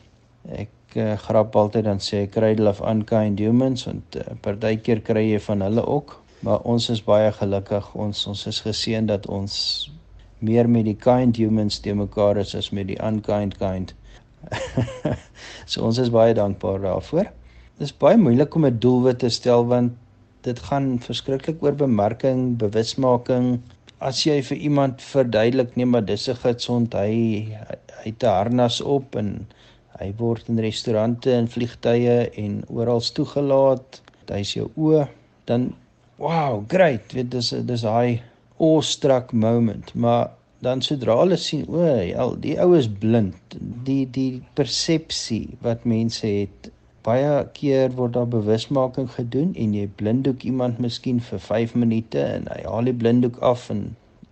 Ek 0.52 0.96
uh, 0.96 1.16
grap 1.18 1.56
altyd 1.56 1.86
dan 1.86 2.00
sê 2.00 2.28
Cradle 2.30 2.70
of 2.70 2.82
Unkind 2.82 3.40
Humans 3.40 3.86
want 3.86 4.16
uh, 4.16 4.36
partykeer 4.42 5.02
kry 5.02 5.32
jy 5.32 5.40
van 5.40 5.62
hulle 5.62 5.86
ook. 5.86 6.20
Maar 6.42 6.60
ons 6.66 6.90
is 6.90 7.04
baie 7.04 7.32
gelukkig. 7.32 7.96
Ons 7.96 8.28
ons 8.28 8.48
is 8.48 8.62
geseën 8.66 9.06
dat 9.06 9.28
ons 9.28 9.92
meer 10.42 10.70
met 10.70 10.86
die 10.86 10.98
kind 10.98 11.38
humans 11.38 11.80
te 11.80 11.94
mekaar 11.94 12.38
is 12.42 12.56
as 12.58 12.72
met 12.72 12.88
die 12.88 12.98
unkind 12.98 13.58
kind. 13.62 13.94
so 15.72 15.84
ons 15.88 16.00
is 16.02 16.12
baie 16.14 16.34
dankbaar 16.34 16.82
daarvoor. 16.84 17.30
Dit 17.78 17.90
is 17.90 17.98
baie 17.98 18.18
moeilik 18.18 18.56
om 18.56 18.66
'n 18.66 18.80
doelwit 18.80 19.20
te 19.20 19.30
stel 19.30 19.66
want 19.66 19.94
dit 20.46 20.60
gaan 20.60 20.98
verskriklik 21.00 21.62
oor 21.64 21.76
bemarking, 21.78 22.58
bewusmaking. 22.58 23.62
As 24.02 24.24
jy 24.26 24.42
vir 24.42 24.58
iemand 24.58 25.02
verduidelik 25.02 25.76
nee 25.76 25.86
maar 25.86 26.06
dis 26.06 26.28
'n 26.30 26.36
gesond 26.36 26.94
hy 26.94 27.12
hy 28.02 28.10
het 28.10 28.24
'n 28.24 28.38
harnas 28.38 28.82
op 28.82 29.16
en 29.16 29.48
hy 30.00 30.14
word 30.18 30.50
in 30.50 30.60
restaurante 30.60 31.34
en 31.34 31.48
vliegtye 31.48 32.30
en 32.38 32.64
oral 32.70 33.02
toegelaat. 33.02 34.02
Hy's 34.32 34.54
jou 34.54 34.70
oë 34.78 35.08
dan 35.46 35.74
wow, 36.18 36.64
great. 36.68 37.10
Dit 37.14 37.34
is 37.34 37.50
dis 37.50 37.84
hy 37.84 38.22
awestruck 38.62 39.34
moment, 39.34 39.94
maar 39.94 40.30
dan 40.62 40.82
sodra 40.86 41.16
hulle 41.22 41.38
sien 41.42 41.66
o, 41.68 41.86
ja, 41.86 42.28
die 42.44 42.58
ou 42.62 42.76
is 42.78 42.90
blind, 43.02 43.58
die 43.88 44.06
die 44.18 44.42
persepsie 44.58 45.58
wat 45.66 45.88
mense 45.90 46.28
het 46.28 46.70
baie 47.06 47.32
keer 47.58 47.96
word 47.98 48.14
daar 48.14 48.30
bewusmaking 48.30 49.10
gedoen 49.10 49.56
en 49.58 49.74
jy 49.74 49.88
blinddoek 49.98 50.46
iemand 50.46 50.78
miskien 50.84 51.22
vir 51.32 51.42
5 51.42 51.74
minute 51.84 52.22
en 52.22 52.46
hy 52.54 52.62
haal 52.68 52.90
die 52.90 52.98
blinddoek 53.04 53.40
af 53.42 53.70
en 53.74 53.88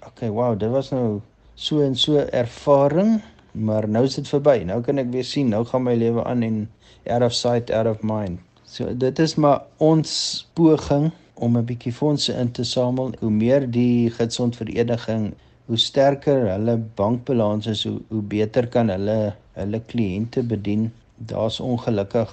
okay, 0.06 0.30
wow, 0.30 0.54
dit 0.60 0.70
was 0.70 0.92
nou 0.94 1.22
so 1.60 1.82
en 1.82 1.96
so 1.98 2.22
ervaring, 2.32 3.18
maar 3.52 3.88
nou 3.90 4.06
is 4.08 4.16
dit 4.16 4.30
verby. 4.30 4.62
Nou 4.70 4.80
kan 4.86 5.02
ek 5.02 5.10
weer 5.12 5.26
sien, 5.28 5.50
nou 5.52 5.66
gaan 5.68 5.84
my 5.84 5.96
lewe 5.98 6.24
aan 6.30 6.46
en 6.46 6.62
out 7.10 7.26
of 7.26 7.34
sight, 7.36 7.74
out 7.74 7.90
of 7.90 8.06
mind. 8.06 8.40
So 8.70 8.94
dit 8.94 9.20
is 9.20 9.36
maar 9.36 9.66
ons 9.82 10.12
poging 10.54 11.10
om 11.34 11.58
'n 11.58 11.66
bietjie 11.66 11.94
fondse 11.94 12.34
in 12.34 12.52
te 12.52 12.64
samel. 12.64 13.12
Hoe 13.20 13.32
meer 13.32 13.66
die 13.72 14.12
gesond 14.14 14.56
vereniging 14.56 15.34
hoe 15.70 15.78
sterker 15.78 16.48
hulle 16.50 16.80
bankbalans 16.98 17.68
is, 17.70 17.84
hoe, 17.86 18.00
hoe 18.10 18.24
beter 18.26 18.66
kan 18.74 18.90
hulle 18.90 19.36
hulle 19.54 19.80
kliënte 19.92 20.42
bedien. 20.50 20.88
Daar's 21.30 21.60
ongelukkig 21.62 22.32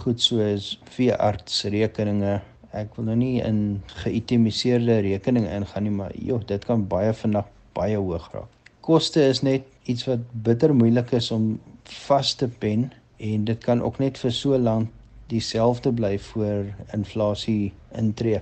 goed 0.00 0.22
soos 0.24 0.70
veeartsrekeninge. 0.94 2.38
Ek 2.72 2.94
wil 2.96 3.10
nou 3.10 3.16
nie 3.20 3.42
in 3.44 3.82
geïtemiseerde 4.04 5.02
rekeninge 5.04 5.52
ingaan 5.52 5.84
nie, 5.84 5.92
maar 5.98 6.14
joh, 6.16 6.40
dit 6.48 6.64
kan 6.64 6.86
baie 6.88 7.12
vinnig 7.16 7.50
baie 7.76 7.98
hoog 8.00 8.30
raak. 8.32 8.48
Koste 8.84 9.26
is 9.28 9.42
net 9.44 9.68
iets 9.84 10.06
wat 10.08 10.24
bitter 10.46 10.72
moeilik 10.74 11.12
is 11.18 11.28
om 11.34 11.58
vas 12.06 12.32
te 12.40 12.48
pen 12.48 12.88
en 13.20 13.44
dit 13.44 13.60
kan 13.64 13.82
ook 13.84 14.00
net 14.00 14.16
vir 14.22 14.32
so 14.32 14.56
lank 14.56 14.88
dieselfde 15.28 15.92
bly 15.92 16.14
voor 16.30 16.70
inflasie 16.96 17.74
intree. 18.00 18.40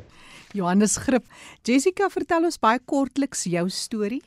Johannes 0.55 0.97
Grip, 1.03 1.27
Jessica, 1.67 2.07
vertel 2.15 2.47
ons 2.47 2.63
baie 2.63 2.79
kortliks 2.87 3.43
jou 3.51 3.67
storie. 3.75 4.23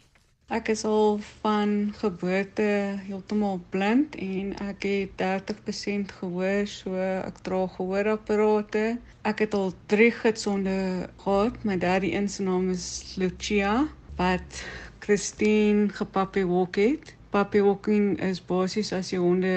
Ek 0.49 0.71
is 0.73 0.81
al 0.83 1.19
van 1.21 1.93
geboorte 1.93 2.63
heeltemal 3.05 3.59
blind 3.69 4.15
en 4.17 4.55
ek 4.65 4.87
het 4.87 5.11
30% 5.21 6.09
gehoor, 6.21 6.63
so 6.65 6.97
ek 6.97 7.37
dra 7.45 7.59
gehoorapparate. 7.75 8.97
Ek 9.29 9.43
het 9.45 9.53
al 9.53 9.75
3 9.93 10.07
gidsonde 10.23 10.79
gehad. 11.21 11.61
My 11.61 11.77
derde 11.77 12.09
een 12.09 12.25
se 12.33 12.47
naam 12.47 12.71
is 12.73 13.13
Lucia 13.21 13.75
wat 14.17 14.63
Christine 15.05 15.93
gepappie 15.93 16.47
walk 16.49 16.81
het. 16.81 17.13
Pappie 17.29 17.61
walking 17.61 18.17
is 18.17 18.41
basies 18.41 18.89
as 18.89 19.13
jy 19.13 19.21
honde 19.21 19.53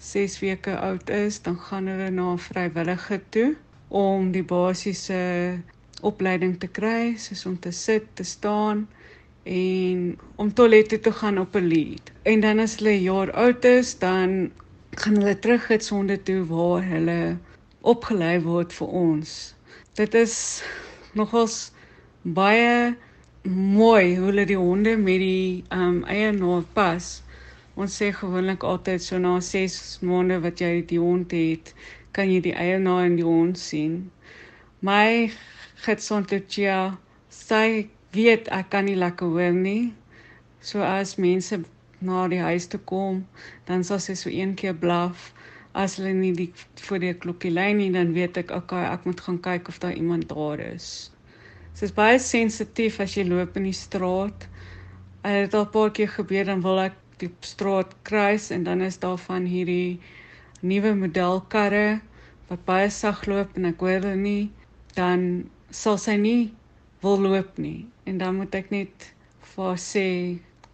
6 0.00 0.40
weke 0.40 0.78
oud 0.88 1.12
is, 1.12 1.42
dan 1.44 1.60
gaan 1.68 1.92
hulle 1.92 2.08
na 2.08 2.32
'n 2.32 2.44
vrywillige 2.48 3.20
toe 3.28 3.56
om 3.92 4.32
die 4.32 4.46
basiese 4.56 5.60
opleiding 6.00 6.56
te 6.60 6.66
kry, 6.66 7.12
soos 7.20 7.44
om 7.46 7.60
te 7.60 7.70
sit, 7.70 8.08
te 8.16 8.24
staan 8.24 8.88
en 9.44 10.18
om 10.36 10.52
toilet 10.52 10.88
toe 10.88 11.00
te 11.00 11.12
gaan 11.12 11.38
op 11.38 11.56
'n 11.56 11.66
lead. 11.68 12.12
En 12.22 12.40
dan 12.40 12.58
as 12.58 12.76
hulle 12.76 13.02
jaar 13.02 13.32
oud 13.32 13.64
is, 13.64 13.98
dan 13.98 14.52
gaan 14.90 15.16
hulle 15.16 15.38
terug 15.38 15.68
het 15.68 15.84
sonde 15.84 16.22
toe 16.22 16.44
waar 16.46 16.84
hulle 16.84 17.36
opgelei 17.80 18.40
word 18.40 18.72
vir 18.72 18.88
ons. 18.88 19.54
Dit 19.94 20.14
is 20.14 20.62
nogals 21.12 21.72
baie 22.22 22.96
mooi 23.44 24.16
hoe 24.16 24.26
hulle 24.30 24.46
die 24.48 24.56
honde 24.56 24.96
met 24.96 25.20
die 25.20 25.64
um 25.70 26.04
eienaar 26.04 26.64
pas. 26.72 27.22
Ons 27.76 27.96
sê 28.00 28.12
gewoonlik 28.14 28.62
altyd 28.62 29.02
so 29.02 29.18
na 29.18 29.40
6 29.40 29.98
maande 30.00 30.40
wat 30.40 30.60
jy 30.60 30.84
die 30.86 31.00
hond 31.02 31.32
het, 31.36 31.74
kan 32.12 32.30
jy 32.30 32.40
die 32.40 32.54
eienaar 32.54 33.04
en 33.04 33.16
die 33.16 33.26
hond 33.26 33.58
sien. 33.58 34.10
My 34.80 35.30
gesondheidjie 35.84 36.94
sy 37.28 37.88
weet 38.14 38.48
ek 38.54 38.70
kan 38.72 38.86
nie 38.88 38.98
lekker 38.98 39.30
hoor 39.34 39.54
nie. 39.56 39.92
So 40.64 40.82
as 40.86 41.16
mense 41.20 41.58
na 42.04 42.26
die 42.28 42.40
huis 42.42 42.66
toe 42.70 42.80
kom, 42.90 43.22
dan 43.68 43.84
sal 43.84 44.00
sy 44.02 44.16
so 44.18 44.30
een 44.32 44.54
keer 44.60 44.76
blaf. 44.76 45.32
As 45.74 45.96
hulle 45.98 46.12
nie 46.14 46.32
die 46.36 46.50
voor 46.86 47.02
die 47.02 47.12
klokkie 47.24 47.50
lê 47.50 47.72
nie, 47.74 47.90
dan 47.94 48.12
weet 48.14 48.38
ek 48.44 48.52
okay, 48.54 48.84
ek 48.86 49.06
moet 49.08 49.22
gaan 49.26 49.40
kyk 49.42 49.68
of 49.72 49.80
daar 49.82 49.96
iemand 49.98 50.28
daar 50.30 50.62
is. 50.62 51.10
Sy 51.74 51.88
is 51.88 51.94
baie 51.96 52.18
sensitief 52.22 53.00
as 53.02 53.16
jy 53.18 53.24
loop 53.26 53.56
in 53.58 53.66
die 53.66 53.74
straat. 53.74 54.46
Dit 55.24 55.48
het 55.48 55.54
al 55.58 55.66
'n 55.66 55.74
paar 55.74 55.90
keer 55.90 56.10
gebeur 56.14 56.44
dan 56.44 56.62
wil 56.62 56.78
ek 56.84 56.94
die 57.18 57.30
straat 57.40 57.94
kruis 58.02 58.50
en 58.50 58.64
dan 58.64 58.80
is 58.80 58.98
daar 58.98 59.18
van 59.18 59.44
hierdie 59.44 59.98
nuwe 60.62 60.94
modelkarre 60.94 62.00
wat 62.48 62.64
baie 62.68 62.90
sag 62.90 63.24
loop 63.26 63.56
en 63.56 63.64
ek 63.70 63.80
hoor 63.80 63.98
hulle 63.98 64.16
nie, 64.16 64.50
dan 64.94 65.48
sal 65.70 65.98
sy 65.98 66.16
nie 66.20 66.52
wil 67.04 67.20
loop 67.20 67.58
nie 67.58 67.86
en 68.08 68.18
dan 68.18 68.40
moet 68.40 68.54
ek 68.54 68.70
net 68.74 69.08
vir 69.54 69.80
sê 69.80 70.08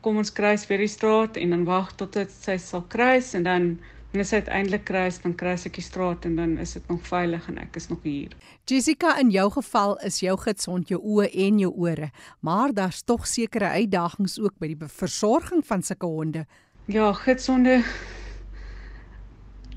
kom 0.05 0.21
ons 0.21 0.33
kruis 0.33 0.67
weer 0.69 0.81
die 0.81 0.91
straat 0.91 1.37
en 1.37 1.55
dan 1.55 1.65
wag 1.69 1.93
tot 2.01 2.15
dit 2.17 2.31
sy 2.33 2.57
sal 2.63 2.85
kruis 2.93 3.35
en 3.37 3.45
dan 3.49 3.73
wanneer 4.11 4.27
sy 4.27 4.41
uiteindelik 4.41 4.85
kruis 4.89 5.21
dan 5.23 5.35
kruis 5.39 5.67
ek 5.69 5.77
die 5.79 5.85
straat 5.87 6.25
en 6.27 6.35
dan 6.39 6.57
is 6.63 6.73
dit 6.75 6.89
nog 6.91 7.03
veilig 7.07 7.47
en 7.53 7.61
ek 7.63 7.77
is 7.79 7.87
nog 7.93 8.01
hier. 8.03 8.33
Jessica 8.67 9.15
in 9.23 9.31
jou 9.31 9.47
geval 9.55 9.97
is 10.07 10.19
jou 10.25 10.35
gesond 10.41 10.91
jou 10.91 10.99
oë 10.99 11.29
en 11.47 11.61
jou 11.63 11.71
ore, 11.71 12.11
maar 12.41 12.75
daar's 12.75 13.05
tog 13.07 13.29
sekere 13.31 13.71
uitdagings 13.77 14.39
ook 14.43 14.57
by 14.59 14.73
die 14.73 14.91
versorging 14.91 15.63
van 15.67 15.87
sulke 15.87 16.11
honde. 16.11 16.47
Ja, 16.91 17.13
gesonde 17.15 17.83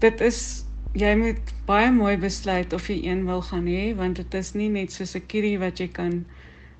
dit 0.01 0.21
is 0.21 0.63
jy 0.97 1.13
moet 1.17 1.53
baie 1.67 1.91
mooi 1.93 2.15
besluit 2.21 2.73
of 2.73 2.89
jy 2.89 3.03
een 3.05 3.25
wil 3.29 3.41
gaan 3.45 3.69
hê 3.69 3.93
want 3.97 4.17
dit 4.17 4.39
is 4.39 4.53
nie 4.57 4.69
net 4.69 4.91
so 4.91 5.03
'n 5.05 5.27
kierie 5.27 5.59
wat 5.59 5.79
jy 5.79 5.87
kan 5.87 6.25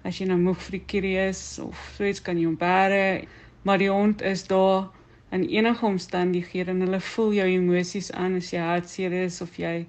as 0.04 0.20
jy 0.20 0.28
nou 0.30 0.40
moeg 0.42 0.60
vir 0.66 0.78
die 0.78 0.86
kierie 0.94 1.20
is 1.30 1.42
of 1.64 1.80
so 1.98 2.08
iets 2.08 2.24
kan 2.24 2.40
jy 2.40 2.46
hom 2.50 2.58
bære, 2.60 3.26
maar 3.64 3.80
die 3.80 3.92
hond 3.92 4.22
is 4.22 4.44
daar 4.50 4.90
in 5.34 5.46
enige 5.50 5.86
omstandighede 5.86 6.72
en 6.76 6.84
hulle 6.86 7.00
voel 7.14 7.34
jou 7.40 7.48
emosies 7.56 8.12
aan 8.12 8.36
as 8.42 8.52
jy 8.54 8.62
hartseer 8.62 9.16
is 9.24 9.42
of 9.42 9.56
jy 9.58 9.86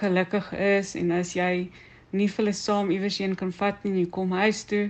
gelukkig 0.00 0.52
is 0.52 0.94
en 0.98 1.12
as 1.18 1.36
jy 1.38 1.52
nie 2.12 2.28
vir 2.28 2.42
hulle 2.42 2.56
saam 2.56 2.90
iewers 2.92 3.18
heen 3.22 3.36
kan 3.42 3.52
vat 3.60 3.84
nie, 3.84 3.94
jy 4.02 4.08
kom 4.16 4.34
huis 4.36 4.64
toe, 4.68 4.84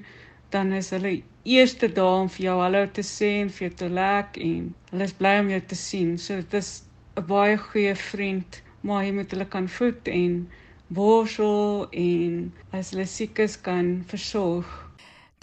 dan 0.55 0.73
is 0.79 0.91
hulle 0.95 1.13
eerste 1.57 1.89
dae 1.99 2.17
om 2.23 2.31
vir 2.31 2.47
jou 2.49 2.57
hallo 2.61 2.83
te 2.97 3.05
sê 3.07 3.31
en 3.43 3.53
vir 3.53 3.69
jou 3.69 3.77
te 3.83 3.91
lek 3.99 4.41
en 4.47 4.73
hulle 4.91 5.09
is 5.11 5.15
bly 5.21 5.37
om 5.43 5.53
jou 5.53 5.61
te 5.73 5.79
sien. 5.79 6.17
So 6.19 6.41
dit 6.43 6.59
is 6.59 6.83
'n 7.17 7.27
baie 7.27 7.57
goeie 7.59 7.95
vriend, 7.95 8.63
maar 8.83 9.05
jy 9.05 9.13
moet 9.13 9.31
hulle 9.31 9.49
kan 9.55 9.69
voed 9.69 10.09
en 10.09 10.49
borsel 10.95 11.87
en 11.91 12.53
as 12.73 12.93
hulle 12.93 13.07
siek 13.09 13.39
is 13.43 13.57
kan 13.61 14.03
versorg. 14.11 14.69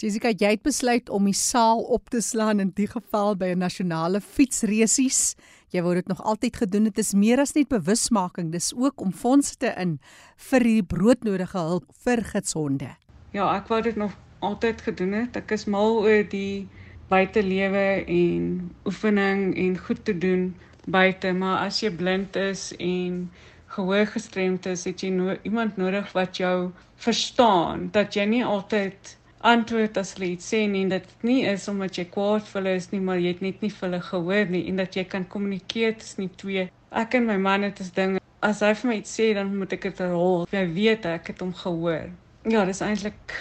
Jessica, 0.00 0.30
jy 0.32 0.54
het 0.54 0.62
besluit 0.64 1.10
om 1.12 1.26
die 1.28 1.36
saal 1.36 1.82
op 1.92 2.08
te 2.08 2.22
slaan 2.24 2.62
in 2.62 2.70
die 2.76 2.88
geval 2.88 3.34
by 3.36 3.52
'n 3.52 3.58
nasionale 3.58 4.20
fietsresies. 4.20 5.34
Jy 5.70 5.82
wou 5.82 5.94
dit 5.94 6.08
nog 6.08 6.22
altyd 6.22 6.56
gedoen. 6.56 6.84
Dit 6.84 6.98
is 6.98 7.12
meer 7.12 7.38
as 7.38 7.52
net 7.54 7.68
bewusmaking, 7.68 8.50
dis 8.52 8.72
ook 8.74 9.00
om 9.00 9.12
fondse 9.12 9.56
te 9.56 9.74
in 9.76 9.98
vir 10.36 10.60
die 10.60 10.82
broodnodige 10.82 11.58
hulp 11.58 11.84
vir 12.04 12.24
gitsonde. 12.24 12.96
Ja, 13.32 13.56
ek 13.56 13.68
wou 13.68 13.82
dit 13.82 13.96
nog 13.96 14.16
altyd 14.40 14.80
gedoen 14.80 15.12
het. 15.12 15.36
Ek 15.36 15.50
is 15.50 15.66
mal 15.66 16.00
oor 16.00 16.24
die 16.28 16.68
buitelewe 17.08 18.04
en 18.06 18.70
oefening 18.84 19.56
en 19.56 19.78
goed 19.78 20.04
te 20.04 20.18
doen 20.18 20.54
buite, 20.86 21.32
maar 21.32 21.66
as 21.66 21.80
jy 21.82 21.90
blind 21.90 22.36
is 22.36 22.70
en 22.78 23.30
gehoor 23.70 24.06
gestremd 24.06 24.66
is, 24.66 24.84
het 24.84 25.02
jy 25.02 25.10
no 25.14 25.36
iemand 25.42 25.76
nodig 25.76 26.12
wat 26.16 26.40
jou 26.40 26.70
verstaan 27.00 27.88
dat 27.94 28.16
jy 28.18 28.26
nie 28.28 28.44
altyd 28.44 29.16
antwoord 29.40 29.96
as 29.96 30.14
hulle 30.16 30.32
iets 30.34 30.50
sê 30.52 30.66
nie 30.68 30.84
dat 30.90 31.06
dit 31.08 31.28
nie 31.30 31.38
is 31.48 31.68
omdat 31.70 31.96
jy 31.96 32.04
kwaad 32.12 32.44
vir 32.48 32.60
hulle 32.60 32.74
is 32.76 32.90
nie, 32.92 33.00
maar 33.00 33.20
jy 33.20 33.34
het 33.34 33.44
net 33.44 33.62
nie 33.64 33.70
vir 33.72 33.86
hulle 33.88 34.02
gehoor 34.08 34.50
nie 34.52 34.64
en 34.68 34.82
dat 34.82 34.98
jy 34.98 35.06
kan 35.08 35.28
kommunikeer 35.34 35.96
tussen 36.00 36.26
die 36.26 36.36
twee. 36.42 36.66
Ek 36.90 37.14
en 37.16 37.26
my 37.30 37.38
man 37.38 37.64
het 37.68 37.80
'n 37.80 37.94
ding 37.94 38.18
as 38.42 38.60
hy 38.60 38.74
vir 38.74 38.90
my 38.90 38.96
iets 39.00 39.16
sê, 39.16 39.32
dan 39.34 39.56
moet 39.56 39.72
ek 39.72 39.82
dit 39.82 39.98
herhaal. 39.98 40.46
Jy 40.52 40.66
weet 40.74 41.06
ek 41.06 41.26
het 41.32 41.40
hom 41.40 41.54
gehoor. 41.54 42.10
Ja, 42.48 42.64
dis 42.64 42.80
eintlik 42.80 43.34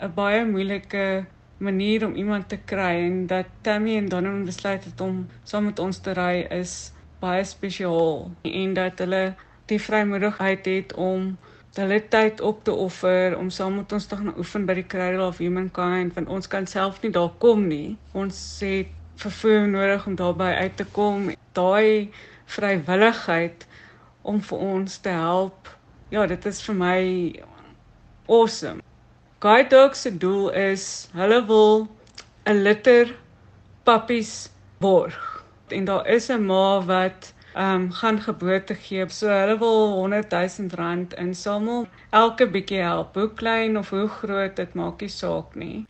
'n 0.00 0.12
baie 0.14 0.44
moeilike 0.44 1.26
manier 1.58 2.04
om 2.06 2.14
iemand 2.14 2.48
te 2.48 2.56
kry 2.56 3.06
en 3.06 3.26
dat 3.26 3.46
Tammy 3.62 3.96
en 3.96 4.08
Donovan 4.08 4.44
besluit 4.44 4.84
het 4.84 5.00
om 5.00 5.26
saam 5.44 5.64
met 5.64 5.78
ons 5.78 5.98
te 5.98 6.12
ry 6.12 6.46
is 6.50 6.92
baie 7.20 7.44
spesiaal 7.44 8.30
en 8.42 8.74
dat 8.74 8.98
hulle 8.98 9.34
die 9.66 9.80
vrymoedigheid 9.82 10.66
het 10.66 10.94
om 10.94 11.36
hulle 11.76 11.98
tyd 12.08 12.40
op 12.40 12.62
te 12.64 12.72
offer 12.72 13.34
om 13.36 13.50
saam 13.50 13.74
met 13.76 13.92
ons 13.92 14.06
te 14.06 14.16
gaan 14.16 14.36
oefen 14.38 14.64
by 14.68 14.78
die 14.78 14.86
Cradle 14.86 15.26
of 15.26 15.40
Humankind 15.42 16.14
want 16.16 16.30
ons 16.32 16.48
kan 16.48 16.66
self 16.66 17.02
nie 17.02 17.12
daar 17.12 17.32
kom 17.42 17.66
nie. 17.68 17.96
Ons 18.16 18.38
het 18.64 18.92
vervoer 19.20 19.68
nodig 19.68 20.06
om 20.06 20.16
daarby 20.16 20.48
uit 20.62 20.76
te 20.76 20.86
kom. 20.96 21.30
Daai 21.52 22.10
vrywilligheid 22.56 23.66
om 24.22 24.40
vir 24.42 24.58
ons 24.58 24.98
te 25.04 25.12
help. 25.12 25.70
Ja, 26.14 26.26
dit 26.26 26.46
is 26.46 26.62
vir 26.64 26.78
my 26.80 26.98
awesome. 28.28 28.82
Guide 29.44 29.68
Dogs 29.68 30.02
se 30.06 30.16
doel 30.16 30.50
is 30.56 31.08
hulle 31.12 31.42
wil 31.46 31.88
'n 32.46 32.62
litter 32.62 33.14
pappies 33.84 34.48
borg. 34.80 35.44
En 35.68 35.84
daar 35.84 36.06
is 36.06 36.30
'n 36.30 36.46
ma 36.46 36.80
wat 36.84 37.32
um, 37.56 37.90
gaan 37.92 38.20
geboorte 38.20 38.74
gee. 38.74 39.08
So 39.08 39.28
hulle 39.28 39.58
wil 39.58 39.92
100 39.92 40.30
000 40.58 40.68
rand 40.74 41.14
insamel. 41.14 41.86
Elke 42.10 42.48
bietjie 42.50 42.82
help. 42.82 43.14
Hoe 43.14 43.32
klein 43.34 43.78
of 43.78 43.90
hoe 43.90 44.08
groot, 44.08 44.56
dit 44.56 44.74
maak 44.74 45.00
nie 45.00 45.10
saak 45.10 45.54
nie. 45.54 45.86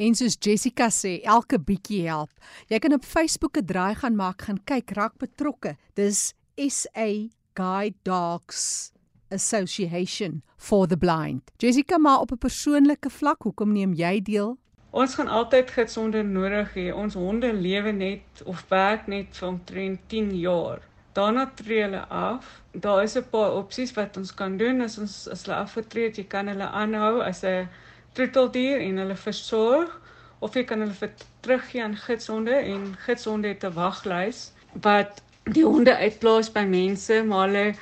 En 0.00 0.14
soos 0.16 0.36
Jessica 0.40 0.88
sê, 0.88 1.18
elke 1.28 1.58
bietjie 1.60 2.06
help. 2.08 2.30
Jy 2.72 2.78
kan 2.78 2.96
op 2.96 3.04
Facebook 3.04 3.58
'n 3.58 3.66
draai 3.66 3.94
gaan 3.94 4.16
maak, 4.16 4.42
gaan 4.42 4.60
kyk, 4.64 4.90
raak 4.96 5.18
betrokke. 5.18 5.76
Dis 5.94 6.34
SA 6.56 7.28
Guide 7.54 7.96
Dogs. 8.02 8.92
Association 9.30 10.42
for 10.56 10.86
the 10.86 10.96
Blind. 10.96 11.42
Jessica, 11.56 11.98
maar 11.98 12.20
op 12.20 12.32
'n 12.32 12.38
persoonlike 12.38 13.10
vlak, 13.10 13.42
hoekom 13.42 13.72
neem 13.72 13.92
jy 13.92 14.22
deel? 14.22 14.58
Ons 14.90 15.14
gaan 15.14 15.28
altyd 15.28 15.70
gesonde 15.70 16.22
nodig 16.22 16.74
hê. 16.74 16.94
Ons 16.94 17.14
honde 17.14 17.52
lewe 17.52 17.92
net 17.92 18.42
of 18.44 18.64
werk 18.68 19.06
net 19.06 19.36
vir 19.36 19.48
omtrent 19.48 20.00
10 20.06 20.38
jaar. 20.38 20.89
Daarna 21.12 21.50
tree 21.54 21.82
hulle 21.82 22.04
af. 22.08 22.60
Daar 22.72 23.02
is 23.02 23.16
'n 23.16 23.30
paar 23.30 23.52
opsies 23.52 23.92
wat 23.92 24.16
ons 24.16 24.34
kan 24.34 24.56
doen 24.56 24.80
as 24.80 24.98
ons 24.98 25.28
as 25.28 25.44
hulle 25.44 25.56
afgetree 25.56 26.04
het. 26.04 26.16
Jy 26.16 26.24
kan 26.24 26.46
hulle 26.46 26.68
aanhou 26.68 27.22
as 27.22 27.42
'n 27.44 27.68
troeteldier 28.12 28.80
en 28.80 28.96
hulle 28.96 29.16
versorg 29.16 30.00
of 30.38 30.54
jy 30.54 30.64
kan 30.64 30.80
hulle 30.80 30.96
vir 30.96 31.10
teruggee 31.40 31.82
aan 31.82 31.96
gidshonde 31.96 32.54
en 32.54 32.96
gidshonde 33.06 33.48
het 33.48 33.64
'n 33.64 33.72
waglys 33.72 34.52
wat 34.82 35.22
die 35.44 35.64
honde 35.64 35.96
uitplaas 35.96 36.52
by 36.52 36.64
mense, 36.64 37.22
maar 37.24 37.48
hulle 37.48 37.74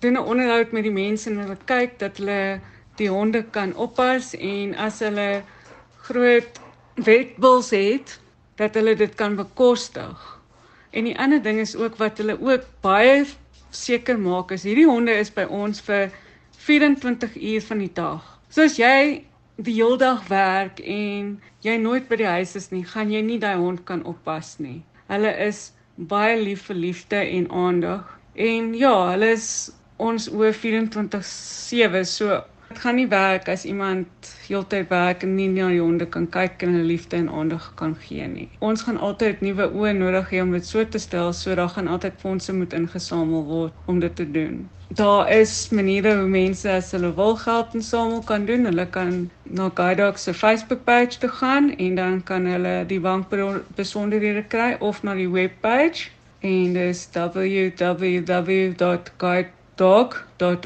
doen 0.00 0.12
'n 0.12 0.28
onderhoud 0.32 0.72
met 0.72 0.82
die 0.82 0.92
mense 0.92 1.30
en 1.30 1.38
hulle 1.38 1.56
kyk 1.64 1.98
dat 1.98 2.16
hulle 2.16 2.60
die 2.96 3.08
honde 3.08 3.42
kan 3.50 3.74
oppas 3.74 4.34
en 4.34 4.74
as 4.74 4.98
hulle 4.98 5.42
groot 6.08 6.60
wetbuls 6.94 7.70
het 7.70 8.20
dat 8.56 8.74
hulle 8.74 8.94
dit 8.96 9.14
kan 9.14 9.36
bekostig. 9.36 10.35
En 10.96 11.04
die 11.04 11.16
ander 11.20 11.42
ding 11.44 11.60
is 11.60 11.74
ook 11.76 11.98
wat 12.00 12.18
hulle 12.22 12.38
ook 12.40 12.64
baie 12.84 13.24
seker 13.76 14.16
maak 14.18 14.54
is 14.56 14.64
hierdie 14.64 14.86
honde 14.88 15.12
is 15.12 15.28
by 15.34 15.44
ons 15.52 15.82
vir 15.84 16.08
24 16.66 17.36
uur 17.36 17.64
van 17.68 17.82
die 17.84 17.92
dag. 17.92 18.22
So 18.48 18.64
as 18.64 18.78
jy 18.80 19.26
die 19.56 19.74
hele 19.76 19.98
dag 20.00 20.24
werk 20.32 20.80
en 20.80 21.34
jy 21.64 21.76
nooit 21.82 22.08
by 22.08 22.20
die 22.20 22.30
huis 22.38 22.56
is 22.56 22.70
nie, 22.72 22.84
gaan 22.88 23.12
jy 23.12 23.20
nie 23.24 23.38
daai 23.42 23.56
hond 23.60 23.84
kan 23.88 24.04
oppas 24.08 24.56
nie. 24.62 24.80
Hulle 25.12 25.32
is 25.46 25.70
baie 25.96 26.36
lief 26.40 26.66
vir 26.70 26.80
liefde 26.80 27.20
en 27.20 27.50
aandag. 27.52 28.08
En 28.34 28.72
ja, 28.76 28.94
hulle 29.12 29.32
is 29.36 29.48
ons 30.00 30.28
oor 30.32 30.52
24/7 30.52 32.04
so 32.08 32.40
dit 32.68 32.78
gaan 32.78 32.94
nie 32.94 33.08
werk 33.08 33.48
as 33.48 33.64
iemand 33.64 34.06
heeltyd 34.46 34.88
werk 34.88 35.22
en 35.22 35.34
nie 35.34 35.48
na 35.48 35.68
die 35.72 35.80
honde 35.80 36.06
kan 36.06 36.26
kyk 36.28 36.62
en 36.62 36.72
hulle 36.74 36.88
liefde 36.90 37.16
en 37.16 37.28
aandag 37.28 37.72
kan 37.78 37.96
gee 38.04 38.26
nie. 38.28 38.48
Ons 38.58 38.82
gaan 38.86 38.98
altyd 39.08 39.40
nuwe 39.40 39.66
oë 39.70 39.92
nodig 39.96 40.30
hê 40.34 40.40
om 40.42 40.52
dit 40.56 40.66
so 40.66 40.84
te 40.84 40.98
stel 41.02 41.32
so 41.32 41.54
daar 41.54 41.72
gaan 41.74 41.88
altyd 41.88 42.12
fondse 42.22 42.52
moet 42.52 42.72
ingesamel 42.76 43.42
word 43.50 43.72
om 43.86 44.00
dit 44.00 44.16
te 44.16 44.26
doen. 44.38 44.68
Daar 44.88 45.30
is 45.32 45.68
maniere 45.70 46.14
hoe 46.16 46.28
mense 46.30 46.70
as 46.70 46.90
hulle 46.94 47.14
wil 47.14 47.36
geld 47.36 47.74
insamel 47.74 48.22
kan 48.22 48.46
doen. 48.46 48.64
Hulle 48.64 48.86
kan 48.86 49.30
na 49.42 49.70
Guidedogs 49.74 50.22
se 50.22 50.34
Facebook 50.34 50.84
page 50.84 51.18
toe 51.18 51.30
gaan 51.40 51.76
en 51.76 51.94
dan 51.94 52.22
kan 52.22 52.46
hulle 52.46 52.84
die 52.86 53.00
bankbesonderhede 53.00 54.44
kry 54.48 54.76
of 54.80 55.02
na 55.02 55.14
die 55.14 55.30
webpage 55.30 56.10
en 56.40 56.72
dis 56.72 57.08
www.guide 57.12 58.76
dog.org.za 59.76 60.56